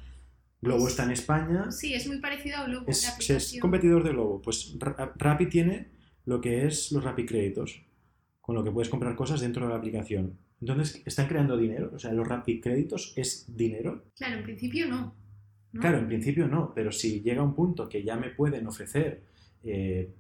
Globo 0.61 0.87
está 0.88 1.04
en 1.04 1.11
España, 1.11 1.70
Sí, 1.72 1.92
es 1.92 2.06
muy 2.06 2.18
parecido 2.18 2.58
a 2.58 2.64
Globo. 2.66 2.85
es, 2.88 3.02
la 3.28 3.37
es 3.37 3.58
competidor 3.61 4.04
de 4.04 4.11
Globo. 4.11 4.40
Pues 4.40 4.74
Ra- 4.78 5.12
Rappi 5.16 5.46
tiene 5.46 5.88
lo 6.24 6.40
que 6.40 6.66
es 6.66 6.92
los 6.92 7.02
Rappi 7.02 7.26
créditos, 7.26 7.82
con 8.40 8.54
lo 8.54 8.62
que 8.62 8.70
puedes 8.70 8.88
comprar 8.88 9.16
cosas 9.16 9.40
dentro 9.40 9.64
de 9.66 9.70
la 9.72 9.78
aplicación. 9.78 10.38
Entonces, 10.61 11.02
¿están 11.04 11.26
creando 11.26 11.56
dinero? 11.56 11.90
O 11.92 11.98
sea, 11.98 12.12
¿los 12.12 12.26
Rappi 12.28 12.61
créditos 12.61 13.12
es 13.16 13.44
dinero? 13.56 14.04
Claro, 14.16 14.37
en 14.38 14.44
principio 14.44 14.87
no. 14.88 15.12
¿No? 15.72 15.80
Claro, 15.80 15.98
en 15.98 16.06
principio 16.06 16.46
no, 16.48 16.72
pero 16.74 16.92
si 16.92 17.20
llega 17.22 17.42
un 17.42 17.54
punto 17.54 17.88
que 17.88 18.02
ya 18.02 18.16
me 18.16 18.30
pueden 18.30 18.66
ofrecer 18.66 19.22
eh, 19.64 20.11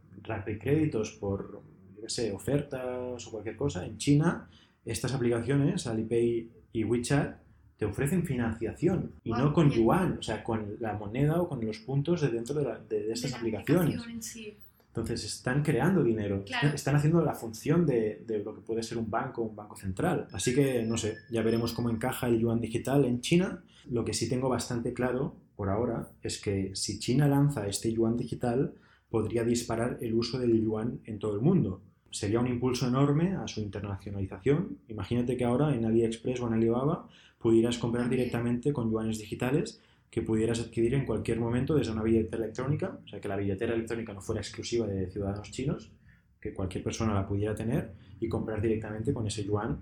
créditos 0.58 1.12
por, 1.12 1.62
yo 1.96 2.02
qué 2.02 2.08
sé, 2.08 2.32
ofertas 2.32 3.26
o 3.26 3.30
cualquier 3.30 3.56
cosa, 3.56 3.84
en 3.86 3.98
China 3.98 4.48
estas 4.84 5.12
aplicaciones, 5.14 5.86
Alipay 5.86 6.48
y 6.72 6.84
WeChat, 6.84 7.36
te 7.76 7.84
ofrecen 7.84 8.24
financiación 8.24 9.12
y 9.24 9.30
Guau, 9.30 9.44
no 9.46 9.52
con 9.52 9.68
bien. 9.68 9.80
yuan, 9.82 10.18
o 10.18 10.22
sea, 10.22 10.44
con 10.44 10.76
la 10.80 10.92
moneda 10.94 11.40
o 11.40 11.48
con 11.48 11.64
los 11.64 11.78
puntos 11.78 12.20
de 12.20 12.28
dentro 12.28 12.54
de, 12.54 12.64
la- 12.64 12.78
de- 12.78 13.04
de 13.04 13.12
estas 13.12 13.32
De 13.32 13.36
aplicaciones. 13.38 14.00
sí. 14.24 14.56
Entonces 14.92 15.24
están 15.24 15.62
creando 15.62 16.04
dinero, 16.04 16.44
Claro. 16.44 16.68
están 16.74 16.96
haciendo 16.96 17.24
la 17.24 17.34
función 17.34 17.86
de, 17.86 18.22
de 18.26 18.40
lo 18.44 18.54
que 18.54 18.60
puede 18.60 18.82
ser 18.82 18.98
un 18.98 19.10
banco, 19.10 19.40
un 19.42 19.56
banco 19.56 19.74
central. 19.74 20.28
Así 20.32 20.54
que 20.54 20.82
no 20.82 20.98
sé, 20.98 21.16
ya 21.30 21.40
veremos 21.42 21.72
cómo 21.72 21.88
encaja 21.88 22.28
el 22.28 22.38
yuan 22.38 22.60
digital 22.60 23.04
en 23.06 23.20
China. 23.22 23.62
Lo 23.90 24.04
que 24.04 24.12
sí 24.12 24.28
tengo 24.28 24.50
bastante 24.50 24.92
claro 24.92 25.34
por 25.56 25.70
ahora 25.70 26.10
es 26.22 26.38
que 26.40 26.72
si 26.74 26.98
China 26.98 27.26
lanza 27.26 27.66
este 27.66 27.90
yuan 27.92 28.16
digital, 28.18 28.74
podría 29.08 29.44
disparar 29.44 29.98
el 30.02 30.14
uso 30.14 30.38
del 30.38 30.62
yuan 30.62 31.00
en 31.06 31.18
todo 31.18 31.34
el 31.36 31.40
mundo. 31.40 31.80
Sería 32.10 32.40
un 32.40 32.46
impulso 32.46 32.86
enorme 32.86 33.34
a 33.36 33.48
su 33.48 33.60
internacionalización. 33.62 34.78
Imagínate 34.88 35.36
que 35.38 35.44
ahora 35.44 35.74
en 35.74 35.84
AliExpress 35.86 36.40
o 36.40 36.46
en 36.48 36.54
Alibaba 36.54 37.08
pudieras 37.38 37.78
comprar 37.78 38.08
directamente 38.10 38.72
con 38.72 38.90
yuanes 38.90 39.18
digitales, 39.18 39.80
que 40.12 40.20
pudieras 40.20 40.60
adquirir 40.60 40.92
en 40.92 41.06
cualquier 41.06 41.40
momento 41.40 41.74
desde 41.74 41.90
una 41.90 42.02
billetera 42.02 42.44
electrónica, 42.44 42.98
o 43.02 43.08
sea, 43.08 43.18
que 43.18 43.28
la 43.28 43.36
billetera 43.36 43.72
electrónica 43.72 44.12
no 44.12 44.20
fuera 44.20 44.42
exclusiva 44.42 44.86
de 44.86 45.10
ciudadanos 45.10 45.50
chinos, 45.50 45.90
que 46.38 46.52
cualquier 46.52 46.84
persona 46.84 47.14
la 47.14 47.26
pudiera 47.26 47.54
tener 47.54 47.92
y 48.20 48.28
comprar 48.28 48.60
directamente 48.60 49.14
con 49.14 49.26
ese 49.26 49.42
yuan, 49.42 49.78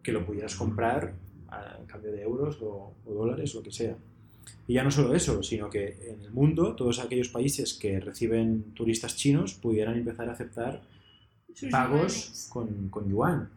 que 0.00 0.12
lo 0.12 0.24
pudieras 0.24 0.54
comprar 0.54 1.12
a 1.48 1.78
cambio 1.88 2.12
de 2.12 2.22
euros 2.22 2.62
o, 2.62 2.94
o 3.04 3.12
dólares, 3.12 3.52
lo 3.56 3.62
que 3.64 3.72
sea. 3.72 3.96
Y 4.68 4.74
ya 4.74 4.84
no 4.84 4.92
solo 4.92 5.12
eso, 5.12 5.42
sino 5.42 5.68
que 5.68 5.96
en 6.06 6.22
el 6.22 6.30
mundo 6.30 6.76
todos 6.76 7.00
aquellos 7.00 7.28
países 7.28 7.74
que 7.74 7.98
reciben 7.98 8.62
turistas 8.74 9.16
chinos 9.16 9.54
pudieran 9.54 9.96
empezar 9.98 10.28
a 10.28 10.32
aceptar 10.34 10.82
Sus 11.52 11.68
pagos 11.70 12.46
con, 12.48 12.88
con 12.90 13.10
yuan, 13.10 13.50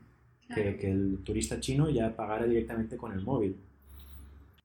que, 0.47 0.55
Claro. 0.55 0.77
que 0.79 0.91
el 0.91 1.19
turista 1.23 1.59
chino 1.59 1.91
ya 1.91 2.15
pagara 2.15 2.47
directamente 2.47 2.97
con 2.97 3.13
el 3.13 3.21
móvil. 3.21 3.55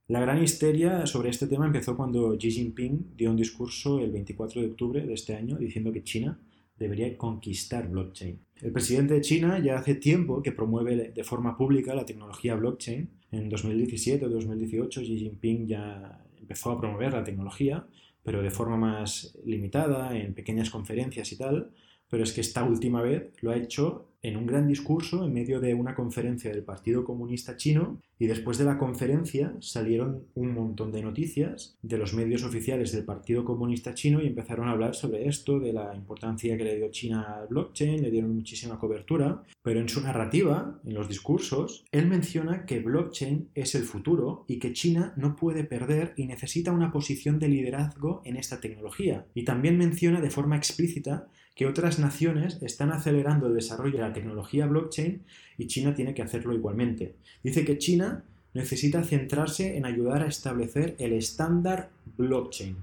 La 0.09 0.21
gran 0.21 0.41
histeria 0.41 1.05
sobre 1.05 1.31
este 1.31 1.49
tema 1.49 1.67
empezó 1.67 1.97
cuando 1.97 2.37
Xi 2.39 2.53
Jinping 2.53 3.17
dio 3.17 3.29
un 3.29 3.37
discurso 3.37 3.99
el 3.99 4.13
24 4.13 4.61
de 4.61 4.69
octubre 4.69 5.05
de 5.05 5.13
este 5.13 5.35
año 5.35 5.57
diciendo 5.57 5.91
que 5.91 6.05
China 6.05 6.39
debería 6.79 7.17
conquistar 7.19 7.89
blockchain. 7.89 8.39
El 8.63 8.71
presidente 8.71 9.15
de 9.15 9.21
China 9.21 9.59
ya 9.59 9.77
hace 9.77 9.97
tiempo 9.97 10.43
que 10.43 10.53
promueve 10.53 11.11
de 11.11 11.25
forma 11.25 11.57
pública 11.57 11.93
la 11.93 12.07
tecnología 12.07 12.55
blockchain. 12.55 13.11
En 13.33 13.49
2017 13.49 14.27
o 14.27 14.29
2018 14.29 15.01
Xi 15.01 15.19
Jinping 15.19 15.67
ya 15.67 16.25
empezó 16.39 16.71
a 16.71 16.81
promover 16.81 17.13
la 17.13 17.25
tecnología, 17.25 17.85
pero 18.23 18.43
de 18.43 18.51
forma 18.51 18.77
más 18.77 19.37
limitada, 19.45 20.17
en 20.17 20.35
pequeñas 20.35 20.71
conferencias 20.71 21.33
y 21.33 21.37
tal. 21.37 21.73
Pero 22.09 22.23
es 22.23 22.33
que 22.33 22.41
esta 22.41 22.65
última 22.65 23.03
vez 23.03 23.33
lo 23.41 23.51
ha 23.51 23.57
hecho 23.57 24.07
en 24.27 24.37
un 24.37 24.47
gran 24.47 24.67
discurso 24.67 25.25
en 25.25 25.33
medio 25.33 25.61
de 25.61 25.73
una 25.75 25.95
conferencia 25.95 26.51
del 26.51 26.65
Partido 26.65 27.05
Comunista 27.05 27.57
Chino 27.57 28.01
y 28.19 28.27
después 28.27 28.59
de 28.59 28.65
la 28.65 28.77
conferencia 28.77 29.55
salieron 29.61 30.25
un 30.35 30.53
montón 30.53 30.91
de 30.91 31.03
noticias 31.03 31.77
de 31.83 31.97
los 31.97 32.13
medios 32.13 32.43
oficiales 32.43 32.91
del 32.91 33.05
Partido 33.05 33.45
Comunista 33.45 33.95
Chino 33.95 34.21
y 34.21 34.27
empezaron 34.27 34.67
a 34.67 34.73
hablar 34.73 34.97
sobre 34.97 35.29
esto, 35.29 35.61
de 35.61 35.73
la 35.73 35.95
importancia 35.95 36.57
que 36.57 36.65
le 36.65 36.77
dio 36.77 36.91
China 36.91 37.37
al 37.39 37.47
blockchain, 37.47 38.03
le 38.03 38.11
dieron 38.11 38.35
muchísima 38.35 38.79
cobertura, 38.81 39.45
pero 39.63 39.81
en 39.81 39.89
su 39.89 40.01
narrativa, 40.01 40.81
en 40.85 40.95
los 40.95 41.09
discursos, 41.09 41.85
él 41.93 42.09
menciona 42.09 42.67
que 42.67 42.81
blockchain 42.81 43.51
es 43.55 43.77
el 43.77 43.85
futuro 43.85 44.45
y 44.49 44.59
que 44.59 44.73
China 44.73 45.13
no 45.17 45.37
puede 45.37 45.63
perder 45.63 46.15
y 46.17 46.27
necesita 46.27 46.73
una 46.73 46.91
posición 46.91 47.39
de 47.39 47.49
liderazgo 47.49 48.23
en 48.25 48.37
esta 48.37 48.61
tecnología. 48.61 49.27
Y 49.35 49.45
también 49.45 49.79
menciona 49.79 50.21
de 50.21 50.31
forma 50.31 50.57
explícita 50.57 51.29
que 51.57 51.67
otras 51.67 51.99
naciones 51.99 52.59
están 52.63 52.93
acelerando 52.93 53.47
el 53.47 53.55
desarrollo 53.55 53.97
de 53.97 54.03
la 54.03 54.13
tecnología 54.13 54.67
blockchain 54.67 55.23
y 55.57 55.67
China 55.67 55.95
tiene 55.95 56.15
que 56.15 56.23
hacerlo 56.23 56.53
igualmente. 56.53 57.17
Dice 57.43 57.65
que 57.65 57.79
China 57.79 58.23
necesita 58.53 59.03
centrarse 59.03 59.77
en 59.77 59.87
ayudar 59.87 60.23
a 60.23 60.27
establecer 60.27 60.95
el 60.99 61.15
estándar 61.15 61.89
blockchain. 62.19 62.77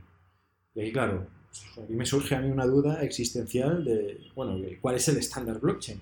Y 0.73 0.81
ahí, 0.81 0.91
claro, 0.91 1.27
aquí 1.83 1.93
me 1.93 2.07
surge 2.07 2.35
a 2.35 2.41
mí 2.41 2.49
una 2.49 2.65
duda 2.65 3.03
existencial 3.03 3.85
de, 3.85 4.19
bueno, 4.35 4.57
¿cuál 4.81 4.95
es 4.95 5.07
el 5.07 5.17
estándar 5.17 5.59
blockchain? 5.59 6.01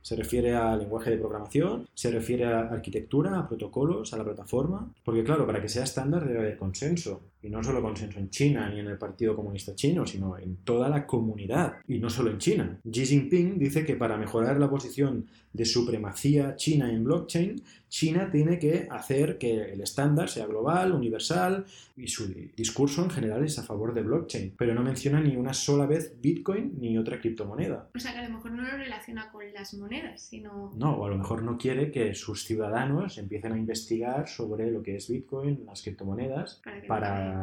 ¿Se 0.00 0.14
refiere 0.14 0.54
al 0.54 0.78
lenguaje 0.78 1.10
de 1.10 1.18
programación? 1.18 1.88
¿Se 1.92 2.12
refiere 2.12 2.44
a 2.44 2.60
arquitectura, 2.60 3.36
a 3.36 3.48
protocolos, 3.48 4.12
a 4.12 4.16
la 4.16 4.22
plataforma? 4.22 4.94
Porque 5.04 5.24
claro, 5.24 5.44
para 5.44 5.60
que 5.60 5.68
sea 5.68 5.82
estándar 5.82 6.24
debe 6.24 6.38
haber 6.38 6.56
consenso. 6.56 7.22
Y 7.46 7.50
no 7.50 7.62
solo 7.62 7.80
consenso 7.80 8.18
en 8.18 8.28
China 8.28 8.68
ni 8.68 8.80
en 8.80 8.88
el 8.88 8.98
Partido 8.98 9.36
Comunista 9.36 9.72
Chino, 9.74 10.04
sino 10.04 10.36
en 10.36 10.56
toda 10.64 10.88
la 10.88 11.06
comunidad. 11.06 11.76
Y 11.86 11.98
no 11.98 12.10
solo 12.10 12.30
en 12.30 12.38
China. 12.38 12.80
Xi 12.90 13.06
Jinping 13.06 13.56
dice 13.56 13.84
que 13.84 13.94
para 13.94 14.16
mejorar 14.16 14.58
la 14.58 14.68
posición 14.68 15.26
de 15.52 15.64
supremacía 15.64 16.54
china 16.56 16.90
en 16.90 17.04
blockchain, 17.04 17.62
China 17.88 18.28
tiene 18.30 18.58
que 18.58 18.88
hacer 18.90 19.38
que 19.38 19.72
el 19.72 19.80
estándar 19.80 20.28
sea 20.28 20.46
global, 20.46 20.92
universal, 20.92 21.64
y 21.96 22.08
su 22.08 22.26
discurso 22.54 23.02
en 23.02 23.10
general 23.10 23.44
es 23.44 23.58
a 23.58 23.62
favor 23.62 23.94
de 23.94 24.02
blockchain. 24.02 24.54
Pero 24.58 24.74
no 24.74 24.82
menciona 24.82 25.20
ni 25.20 25.36
una 25.36 25.54
sola 25.54 25.86
vez 25.86 26.12
Bitcoin 26.20 26.74
ni 26.78 26.98
otra 26.98 27.18
criptomoneda. 27.18 27.88
O 27.94 27.98
sea 27.98 28.12
que 28.12 28.18
a 28.18 28.28
lo 28.28 28.34
mejor 28.34 28.50
no 28.52 28.62
lo 28.62 28.76
relaciona 28.76 29.30
con 29.30 29.50
las 29.52 29.72
monedas, 29.74 30.20
sino... 30.20 30.72
No, 30.76 30.96
o 30.96 31.06
a 31.06 31.10
lo 31.10 31.16
mejor 31.16 31.42
no 31.42 31.56
quiere 31.56 31.90
que 31.90 32.14
sus 32.14 32.44
ciudadanos 32.44 33.16
empiecen 33.18 33.52
a 33.52 33.58
investigar 33.58 34.28
sobre 34.28 34.70
lo 34.70 34.82
que 34.82 34.96
es 34.96 35.08
Bitcoin, 35.08 35.64
las 35.64 35.82
criptomonedas, 35.82 36.60
Para 36.86 37.34
no 37.34 37.35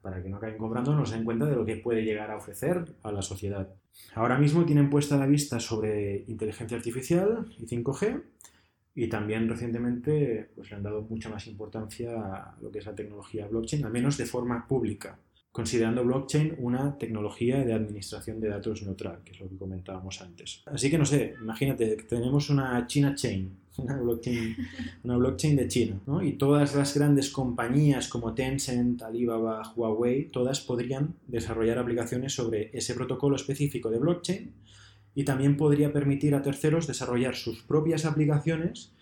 para, 0.00 0.22
que 0.22 0.28
no 0.28 0.36
acaben 0.36 0.58
comprando, 0.58 0.94
no 0.94 1.06
se 1.06 1.14
den 1.16 1.24
cuenta 1.24 1.46
de 1.46 1.56
lo 1.56 1.64
que 1.64 1.76
puede 1.76 2.02
llegar 2.02 2.30
a 2.30 2.36
ofrecer 2.36 2.84
a 3.02 3.12
la 3.12 3.22
sociedad. 3.22 3.68
Ahora 4.14 4.38
mismo 4.38 4.64
tienen 4.64 4.90
puesta 4.90 5.16
la 5.16 5.26
vista 5.26 5.60
sobre 5.60 6.24
inteligencia 6.28 6.76
artificial 6.76 7.46
y 7.58 7.66
5G 7.66 8.22
y 8.94 9.08
también 9.08 9.48
recientemente 9.48 10.50
pues, 10.54 10.70
le 10.70 10.76
han 10.76 10.82
dado 10.82 11.02
mucha 11.02 11.28
más 11.28 11.46
importancia 11.46 12.12
a 12.12 12.56
lo 12.60 12.70
que 12.70 12.80
es 12.80 12.86
la 12.86 12.94
tecnología 12.94 13.46
blockchain, 13.46 13.84
al 13.84 13.92
menos 13.92 14.18
de 14.18 14.26
forma 14.26 14.66
pública, 14.66 15.18
considerando 15.52 16.02
blockchain 16.02 16.54
una 16.58 16.96
tecnología 16.96 17.62
de 17.62 17.74
administración 17.74 18.40
de 18.40 18.48
datos 18.48 18.82
neutral, 18.82 19.20
que 19.22 19.32
es 19.32 19.40
lo 19.40 19.48
que 19.48 19.56
comentábamos 19.56 20.22
antes. 20.22 20.62
Así 20.64 20.90
que 20.90 20.96
no 20.96 21.04
sé, 21.04 21.34
imagínate, 21.40 21.96
tenemos 22.08 22.48
una 22.48 22.86
China 22.86 23.14
Chain, 23.14 23.54
una 23.76 23.98
blockchain, 24.00 24.56
una 25.04 25.16
blockchain 25.18 25.56
de 25.56 25.68
China, 25.68 26.00
¿no? 26.06 26.22
Y 26.22 26.32
todas 26.32 26.74
las 26.74 26.96
grandes 26.96 27.28
compañías 27.30 28.08
como 28.08 28.34
Tencent, 28.34 29.02
Alibaba, 29.02 29.62
Huawei, 29.76 30.30
todas 30.30 30.60
podrían 30.62 31.16
desarrollar 31.26 31.78
aplicaciones 31.78 32.32
sobre 32.32 32.70
ese 32.72 32.94
protocolo 32.94 33.36
específico 33.36 33.90
de 33.90 33.98
blockchain 33.98 34.54
y 35.14 35.24
también 35.24 35.58
podría 35.58 35.92
permitir 35.92 36.34
a 36.34 36.40
terceros 36.40 36.86
desarrollar 36.86 37.34
sus 37.34 37.62
propias 37.62 38.06
aplicaciones 38.06 38.94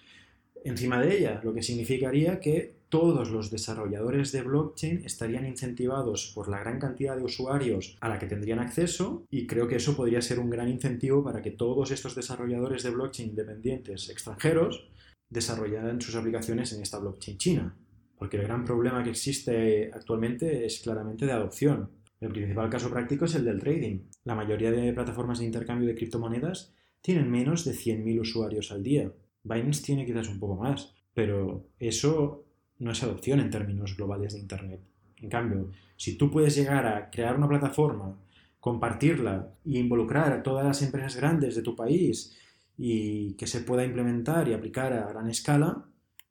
encima 0.64 1.00
de 1.00 1.16
ella, 1.16 1.40
lo 1.44 1.54
que 1.54 1.62
significaría 1.62 2.40
que 2.40 2.79
todos 2.90 3.30
los 3.30 3.50
desarrolladores 3.50 4.32
de 4.32 4.42
blockchain 4.42 5.04
estarían 5.04 5.46
incentivados 5.46 6.32
por 6.34 6.48
la 6.48 6.58
gran 6.58 6.78
cantidad 6.80 7.16
de 7.16 7.22
usuarios 7.22 7.96
a 8.00 8.08
la 8.08 8.18
que 8.18 8.26
tendrían 8.26 8.58
acceso 8.58 9.24
y 9.30 9.46
creo 9.46 9.68
que 9.68 9.76
eso 9.76 9.96
podría 9.96 10.20
ser 10.20 10.40
un 10.40 10.50
gran 10.50 10.68
incentivo 10.68 11.22
para 11.22 11.40
que 11.40 11.52
todos 11.52 11.92
estos 11.92 12.16
desarrolladores 12.16 12.82
de 12.82 12.90
blockchain 12.90 13.30
independientes 13.30 14.10
extranjeros 14.10 14.90
desarrollaran 15.30 16.00
sus 16.00 16.16
aplicaciones 16.16 16.72
en 16.72 16.82
esta 16.82 16.98
blockchain 16.98 17.38
china. 17.38 17.76
Porque 18.18 18.36
el 18.36 18.42
gran 18.42 18.64
problema 18.64 19.02
que 19.04 19.10
existe 19.10 19.90
actualmente 19.94 20.66
es 20.66 20.80
claramente 20.80 21.24
de 21.24 21.32
adopción. 21.32 21.90
El 22.20 22.32
principal 22.32 22.68
caso 22.68 22.90
práctico 22.90 23.24
es 23.24 23.34
el 23.36 23.44
del 23.44 23.60
trading. 23.60 24.00
La 24.24 24.34
mayoría 24.34 24.72
de 24.72 24.92
plataformas 24.92 25.38
de 25.38 25.46
intercambio 25.46 25.88
de 25.88 25.94
criptomonedas 25.94 26.74
tienen 27.00 27.30
menos 27.30 27.64
de 27.64 27.72
100.000 27.72 28.20
usuarios 28.20 28.72
al 28.72 28.82
día. 28.82 29.12
Binance 29.44 29.82
tiene 29.82 30.04
quizás 30.04 30.28
un 30.28 30.38
poco 30.38 30.56
más, 30.56 30.92
pero 31.14 31.70
eso 31.78 32.44
no 32.80 32.90
es 32.90 33.02
adopción 33.02 33.40
en 33.40 33.50
términos 33.50 33.96
globales 33.96 34.34
de 34.34 34.40
Internet. 34.40 34.80
En 35.18 35.28
cambio, 35.28 35.70
si 35.96 36.16
tú 36.16 36.30
puedes 36.30 36.56
llegar 36.56 36.86
a 36.86 37.10
crear 37.10 37.36
una 37.36 37.48
plataforma, 37.48 38.18
compartirla 38.58 39.54
e 39.64 39.78
involucrar 39.78 40.32
a 40.32 40.42
todas 40.42 40.66
las 40.66 40.82
empresas 40.82 41.16
grandes 41.16 41.54
de 41.54 41.62
tu 41.62 41.76
país 41.76 42.36
y 42.76 43.34
que 43.34 43.46
se 43.46 43.60
pueda 43.60 43.84
implementar 43.84 44.48
y 44.48 44.54
aplicar 44.54 44.92
a 44.92 45.08
gran 45.08 45.28
escala, 45.28 45.84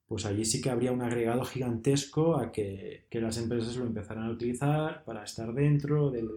pues 0.07 0.25
allí 0.25 0.43
sí 0.43 0.59
que 0.59 0.71
habría 0.71 0.91
un 0.91 1.03
agregado 1.03 1.45
gigantesco 1.45 2.35
a 2.35 2.51
que, 2.51 3.05
que 3.11 3.21
las 3.21 3.37
empresas 3.37 3.75
lo 3.77 3.85
empezaran 3.85 4.25
a 4.25 4.31
utilizar 4.31 5.03
para 5.05 5.23
estar 5.23 5.53
dentro 5.53 6.09
del 6.09 6.27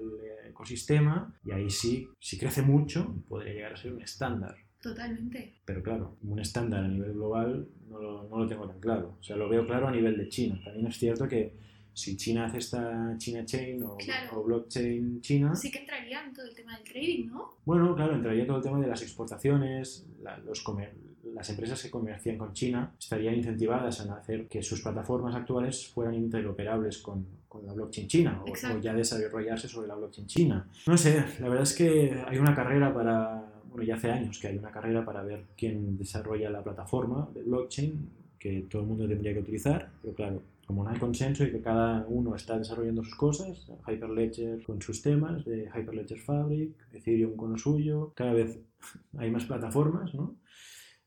ecosistema 0.46 1.35
y 1.44 1.53
ahí 1.53 1.70
sí, 1.70 2.09
si 2.20 2.38
crece 2.38 2.61
mucho, 2.61 3.16
podría 3.29 3.55
llegar 3.55 3.72
a 3.72 3.77
ser 3.77 3.94
un 3.94 4.03
estándar. 4.03 4.57
Totalmente. 4.83 5.55
Pero 5.64 5.83
claro, 5.83 6.16
un 6.25 6.38
estándar 6.40 6.85
a 6.85 6.88
nivel 6.88 7.12
global 7.12 7.66
no 7.88 8.01
lo, 8.01 8.29
no 8.29 8.38
lo 8.38 8.47
tengo 8.47 8.66
tan 8.66 8.81
claro. 8.81 9.16
O 9.21 9.23
sea, 9.23 9.37
lo 9.37 9.49
veo 9.49 9.66
claro 9.66 9.88
a 9.88 9.92
nivel 9.92 10.16
de 10.18 10.29
China. 10.29 10.61
También 10.64 10.87
es 10.88 10.99
cierto 10.99 11.29
que 11.29 11.55
si 11.95 12.16
China 12.16 12.47
hace 12.47 12.59
esta 12.59 13.14
China 13.18 13.45
Chain 13.45 13.83
o, 13.85 13.97
Claro. 13.99 14.40
o 14.40 14.45
blockchain 14.45 15.21
China, 15.21 15.55
Sí 15.55 15.71
que 15.71 15.79
entraría 15.81 16.25
en 16.25 16.33
todo 16.33 16.47
el 16.47 16.55
tema 16.55 16.75
del 16.77 16.85
trading, 16.85 17.27
¿no? 17.29 17.51
bueno, 17.64 17.95
claro, 17.95 18.14
entraría 18.14 18.47
todo 18.47 18.57
el 18.57 18.62
tema 18.62 18.81
de 18.81 18.87
las 18.88 19.03
exportaciones, 19.03 20.07
la- 20.23 20.38
los 20.38 20.62
comer- 20.62 20.95
las 21.35 21.49
empresas 21.51 21.83
que 21.83 21.90
comercian 21.90 22.37
con 22.37 22.53
China 22.53 22.95
estarían 22.99 23.35
incentivadas 23.37 24.01
a 24.01 24.14
hacer 24.16 24.49
que 24.49 24.62
sus 24.62 24.83
plataformas 24.83 25.35
actuales 25.35 25.87
fueran 25.87 26.14
interoperables 26.14 26.99
con, 26.99 27.27
con 27.49 27.64
la 27.66 27.73
blockchain 27.73 28.09
china 28.09 28.42
o, 28.45 28.51
o 28.51 28.79
ya 28.81 28.92
desarrollarse 28.95 29.68
sobre 29.68 29.88
la 29.88 29.95
blockchain 29.95 30.27
china. 30.27 30.66
No 30.87 30.97
sé, 30.99 31.23
la 31.40 31.49
verdad 31.49 31.62
es 31.62 31.75
que 31.75 32.23
hay 32.27 32.38
una 32.38 32.55
carrera 32.55 32.92
para, 32.92 33.52
bueno, 33.73 33.85
ya 33.87 33.97
hace 33.97 34.11
años 34.11 34.39
que 34.39 34.49
hay 34.49 34.59
una 34.59 34.71
carrera 34.71 35.05
para 35.05 35.23
ver 35.23 35.45
quién 35.57 35.97
desarrolla 35.97 36.51
la 36.51 36.63
plataforma 36.63 37.29
de 37.35 37.43
blockchain 37.43 38.09
que 38.39 38.67
todo 38.69 38.83
el 38.83 38.89
mundo 38.89 39.09
tendría 39.09 39.33
que 39.33 39.39
utilizar, 39.41 39.91
pero 40.03 40.15
claro, 40.15 40.43
como 40.67 40.85
no 40.85 40.91
hay 40.91 40.99
consenso 40.99 41.45
y 41.45 41.53
que 41.53 41.61
cada 41.61 42.05
uno 42.09 42.35
está 42.35 42.59
desarrollando 42.59 43.05
sus 43.05 43.15
cosas, 43.15 43.71
Hyperledger 43.87 44.63
con 44.65 44.83
sus 44.83 45.01
temas 45.01 45.45
de 45.45 45.69
Hyperledger 45.75 46.19
Fabric, 46.19 46.73
Ethereum 46.93 47.37
con 47.37 47.53
lo 47.53 47.59
suyo, 47.59 48.13
cada 48.15 48.33
vez 48.33 48.59
hay 49.19 49.31
más 49.31 49.45
plataformas, 49.45 50.15
¿no? 50.15 50.37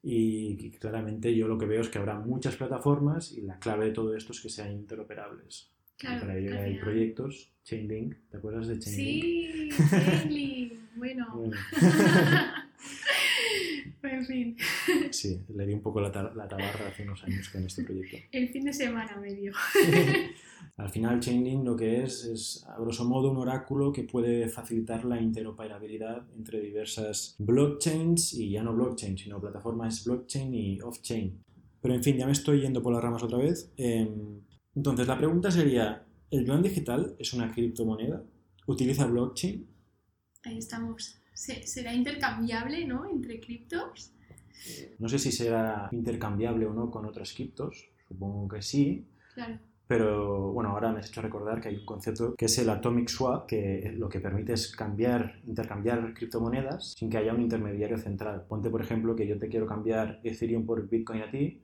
Y 0.02 0.70
claramente 0.72 1.36
yo 1.36 1.48
lo 1.48 1.58
que 1.58 1.66
veo 1.66 1.82
es 1.82 1.90
que 1.90 1.98
habrá 1.98 2.20
muchas 2.20 2.56
plataformas 2.56 3.32
y 3.32 3.42
la 3.42 3.58
clave 3.60 3.86
de 3.86 3.92
todo 3.92 4.16
esto 4.16 4.34
es 4.34 4.40
que 4.40 4.50
sean 4.50 4.72
interoperables. 4.72 5.72
y 5.98 5.98
Claro. 5.98 6.22
para 6.22 6.38
ello 6.38 6.60
hay 6.60 6.78
proyectos, 6.78 7.52
Chainlink, 7.64 8.16
¿te 8.30 8.38
acuerdas 8.38 8.68
de 8.68 8.80
Chainlink? 8.80 9.24
Sí, 9.24 9.70
Chainlink. 9.90 10.65
Bueno. 10.96 11.26
En 14.04 14.26
fin. 14.26 14.56
Sí, 15.12 15.42
le 15.56 15.66
di 15.66 15.74
un 15.74 15.82
poco 15.82 16.00
la, 16.00 16.10
la 16.10 16.48
tabarra 16.48 16.88
hace 16.88 17.04
unos 17.04 17.24
años 17.24 17.50
con 17.50 17.64
este 17.66 17.84
proyecto. 17.84 18.18
El 18.32 18.50
fin 18.50 18.66
de 18.66 18.74
semana 18.74 19.18
medio. 19.18 19.52
Al 20.78 20.90
final, 20.90 21.20
Chainlink 21.20 21.64
lo 21.64 21.76
que 21.76 22.04
es 22.04 22.26
es, 22.26 22.66
a 22.68 22.78
grosso 22.80 23.06
modo, 23.06 23.32
un 23.32 23.38
oráculo 23.38 23.94
que 23.94 24.04
puede 24.04 24.50
facilitar 24.50 25.06
la 25.06 25.20
interoperabilidad 25.22 26.26
entre 26.36 26.60
diversas 26.60 27.36
blockchains 27.40 28.34
y 28.34 28.52
ya 28.52 28.64
no 28.64 28.74
blockchain, 28.74 29.18
sino 29.18 29.40
plataformas 29.40 30.04
blockchain 30.06 30.54
y 30.54 30.82
off-chain. 30.82 31.42
Pero 31.82 31.94
en 31.94 32.04
fin, 32.04 32.18
ya 32.18 32.26
me 32.26 32.32
estoy 32.34 32.62
yendo 32.62 32.82
por 32.82 32.94
las 32.94 33.04
ramas 33.04 33.24
otra 33.24 33.38
vez. 33.38 33.72
Em, 33.78 34.42
entonces, 34.76 35.08
la 35.08 35.18
pregunta 35.18 35.50
sería, 35.50 36.04
¿el 36.32 36.46
yuan 36.46 36.62
digital 36.62 37.16
es 37.20 37.34
una 37.34 37.52
criptomoneda? 37.52 38.24
¿Utiliza 38.68 39.06
blockchain? 39.06 39.75
Ahí 40.46 40.60
estamos. 40.60 41.20
¿Será 41.34 41.94
intercambiable, 41.94 42.86
¿no? 42.86 43.10
Entre 43.10 43.40
criptos. 43.40 44.12
No 45.00 45.10
sé 45.10 45.20
si 45.20 45.32
será 45.32 45.90
intercambiable 45.92 46.66
o 46.66 46.74
no 46.74 46.90
con 46.90 47.06
otras 47.06 47.34
criptos. 47.34 47.90
Supongo 48.08 48.48
que 48.48 48.62
sí. 48.62 49.06
Claro. 49.34 49.60
Pero 49.88 50.52
bueno, 50.52 50.72
ahora 50.72 50.92
me 50.92 51.00
has 51.00 51.10
hecho 51.10 51.22
recordar 51.22 51.62
que 51.62 51.70
hay 51.70 51.76
un 51.76 51.86
concepto 51.86 52.34
que 52.36 52.46
es 52.46 52.58
el 52.58 52.70
atomic 52.70 53.08
swap, 53.08 53.46
que 53.46 53.94
lo 53.96 54.10
que 54.10 54.20
permite 54.20 54.54
es 54.54 54.76
cambiar, 54.76 55.40
intercambiar 55.46 56.14
criptomonedas 56.16 56.94
sin 56.98 57.10
que 57.10 57.18
haya 57.18 57.34
un 57.34 57.42
intermediario 57.42 57.98
central. 58.00 58.46
Ponte, 58.48 58.72
por 58.72 58.82
ejemplo, 58.82 59.16
que 59.16 59.28
yo 59.28 59.38
te 59.38 59.48
quiero 59.48 59.68
cambiar 59.68 60.22
Ethereum 60.24 60.66
por 60.66 60.90
Bitcoin 60.90 61.22
a 61.22 61.30
ti, 61.30 61.62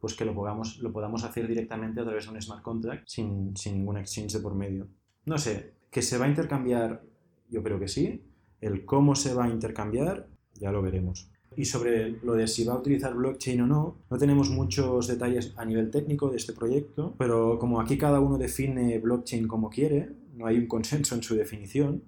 pues 0.00 0.14
que 0.14 0.24
lo 0.24 0.32
podamos, 0.32 0.78
lo 0.78 0.92
podamos 0.92 1.24
hacer 1.24 1.48
directamente 1.48 2.00
a 2.00 2.04
través 2.04 2.26
de 2.26 2.32
un 2.32 2.40
smart 2.40 2.62
contract 2.62 3.08
sin, 3.08 3.56
sin 3.56 3.78
ningún 3.78 3.96
exchange 3.96 4.34
de 4.34 4.40
por 4.40 4.54
medio. 4.54 4.86
No 5.24 5.36
sé, 5.36 5.72
que 5.90 6.02
se 6.02 6.18
va 6.18 6.26
a 6.26 6.28
intercambiar, 6.28 7.02
yo 7.48 7.62
creo 7.62 7.78
que 7.78 7.88
sí. 7.88 8.22
El 8.60 8.84
cómo 8.84 9.14
se 9.14 9.34
va 9.34 9.44
a 9.44 9.50
intercambiar, 9.50 10.28
ya 10.54 10.72
lo 10.72 10.82
veremos. 10.82 11.30
Y 11.56 11.64
sobre 11.64 12.10
lo 12.22 12.34
de 12.34 12.46
si 12.46 12.64
va 12.64 12.74
a 12.74 12.78
utilizar 12.78 13.14
blockchain 13.14 13.62
o 13.62 13.66
no, 13.66 13.96
no 14.10 14.18
tenemos 14.18 14.50
muchos 14.50 15.06
detalles 15.06 15.54
a 15.56 15.64
nivel 15.64 15.90
técnico 15.90 16.28
de 16.28 16.36
este 16.36 16.52
proyecto, 16.52 17.14
pero 17.18 17.58
como 17.58 17.80
aquí 17.80 17.96
cada 17.96 18.20
uno 18.20 18.36
define 18.36 18.98
blockchain 18.98 19.48
como 19.48 19.70
quiere, 19.70 20.10
no 20.34 20.46
hay 20.46 20.58
un 20.58 20.66
consenso 20.66 21.14
en 21.14 21.22
su 21.22 21.34
definición, 21.34 22.02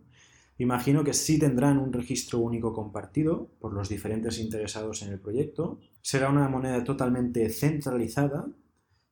imagino 0.59 1.03
que 1.03 1.15
sí 1.15 1.39
tendrán 1.39 1.79
un 1.79 1.93
registro 1.93 2.41
único 2.41 2.75
compartido 2.75 3.49
por 3.59 3.73
los 3.73 3.89
diferentes 3.89 4.39
interesados 4.39 5.03
en 5.03 5.13
el 5.13 5.21
proyecto. 5.21 5.79
Será 6.03 6.29
una 6.29 6.49
moneda 6.49 6.85
totalmente 6.85 7.49
centralizada 7.49 8.49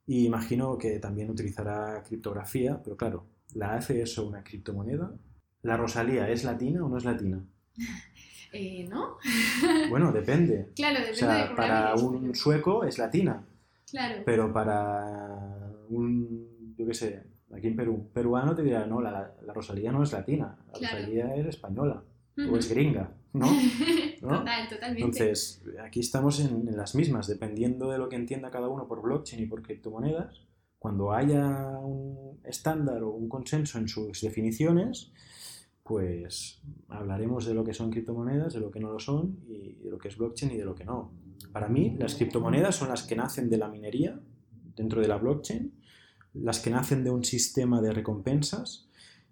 y 0.06 0.26
imagino 0.26 0.76
que 0.76 0.98
también 0.98 1.30
utilizará 1.30 2.02
criptografía, 2.06 2.82
pero 2.82 2.96
claro, 2.96 3.26
¿la 3.54 3.74
hace 3.74 4.02
eso 4.02 4.26
una 4.26 4.44
criptomoneda? 4.44 5.14
¿La 5.66 5.76
Rosalía 5.76 6.28
es 6.30 6.44
latina 6.44 6.84
o 6.84 6.88
no 6.88 6.96
es 6.96 7.04
latina? 7.04 7.44
Eh, 8.52 8.86
¿No? 8.88 9.16
Bueno, 9.90 10.12
depende. 10.12 10.70
Claro, 10.76 10.94
depende 11.00 11.12
O 11.12 11.14
sea, 11.16 11.48
de 11.48 11.54
para 11.56 11.94
un 11.96 12.34
sueco 12.34 12.84
es 12.84 12.96
latina, 12.96 13.44
Claro. 13.90 14.22
pero 14.24 14.52
para 14.52 15.72
un, 15.90 16.74
yo 16.78 16.86
qué 16.86 16.94
sé, 16.94 17.22
aquí 17.52 17.66
en 17.66 17.76
Perú, 17.76 18.08
peruano 18.14 18.54
te 18.54 18.62
dirá, 18.62 18.86
no, 18.86 19.00
la, 19.02 19.34
la 19.44 19.52
Rosalía 19.52 19.90
no 19.92 20.02
es 20.04 20.12
latina, 20.12 20.56
la 20.72 20.78
Claro. 20.78 20.96
Rosalía 20.98 21.34
es 21.36 21.46
española, 21.46 22.02
o 22.50 22.56
es 22.56 22.70
gringa, 22.70 23.10
¿no? 23.34 23.46
¿no? 24.22 24.38
Total, 24.38 24.68
totalmente. 24.68 25.02
Entonces, 25.02 25.62
aquí 25.84 26.00
estamos 26.00 26.40
en, 26.40 26.68
en 26.68 26.76
las 26.76 26.94
mismas, 26.94 27.26
dependiendo 27.26 27.90
de 27.90 27.98
lo 27.98 28.08
que 28.08 28.16
entienda 28.16 28.50
cada 28.50 28.68
uno 28.68 28.86
por 28.86 29.02
blockchain 29.02 29.42
y 29.42 29.46
por 29.46 29.60
criptomonedas, 29.62 30.40
cuando 30.78 31.12
haya 31.12 31.44
un 31.78 32.38
estándar 32.44 33.02
o 33.02 33.10
un 33.10 33.28
consenso 33.28 33.78
en 33.78 33.88
sus 33.88 34.20
definiciones, 34.22 35.12
pues 35.86 36.60
hablaremos 36.88 37.46
de 37.46 37.54
lo 37.54 37.64
que 37.64 37.72
son 37.72 37.90
criptomonedas, 37.90 38.54
de 38.54 38.60
lo 38.60 38.70
que 38.70 38.80
no 38.80 38.90
lo 38.90 38.98
son, 38.98 39.38
y 39.46 39.84
de 39.84 39.90
lo 39.90 39.98
que 39.98 40.08
es 40.08 40.16
blockchain 40.16 40.52
y 40.52 40.56
de 40.56 40.64
lo 40.64 40.74
que 40.74 40.84
no. 40.84 41.12
Para 41.52 41.68
mí, 41.68 41.96
las 41.98 42.16
criptomonedas 42.16 42.74
son 42.74 42.88
las 42.88 43.04
que 43.04 43.14
nacen 43.14 43.48
de 43.48 43.58
la 43.58 43.68
minería 43.68 44.20
dentro 44.76 45.00
de 45.00 45.08
la 45.08 45.16
blockchain, 45.16 45.72
las 46.34 46.60
que 46.60 46.70
nacen 46.70 47.04
de 47.04 47.10
un 47.10 47.24
sistema 47.24 47.80
de 47.80 47.92
recompensas 47.92 48.88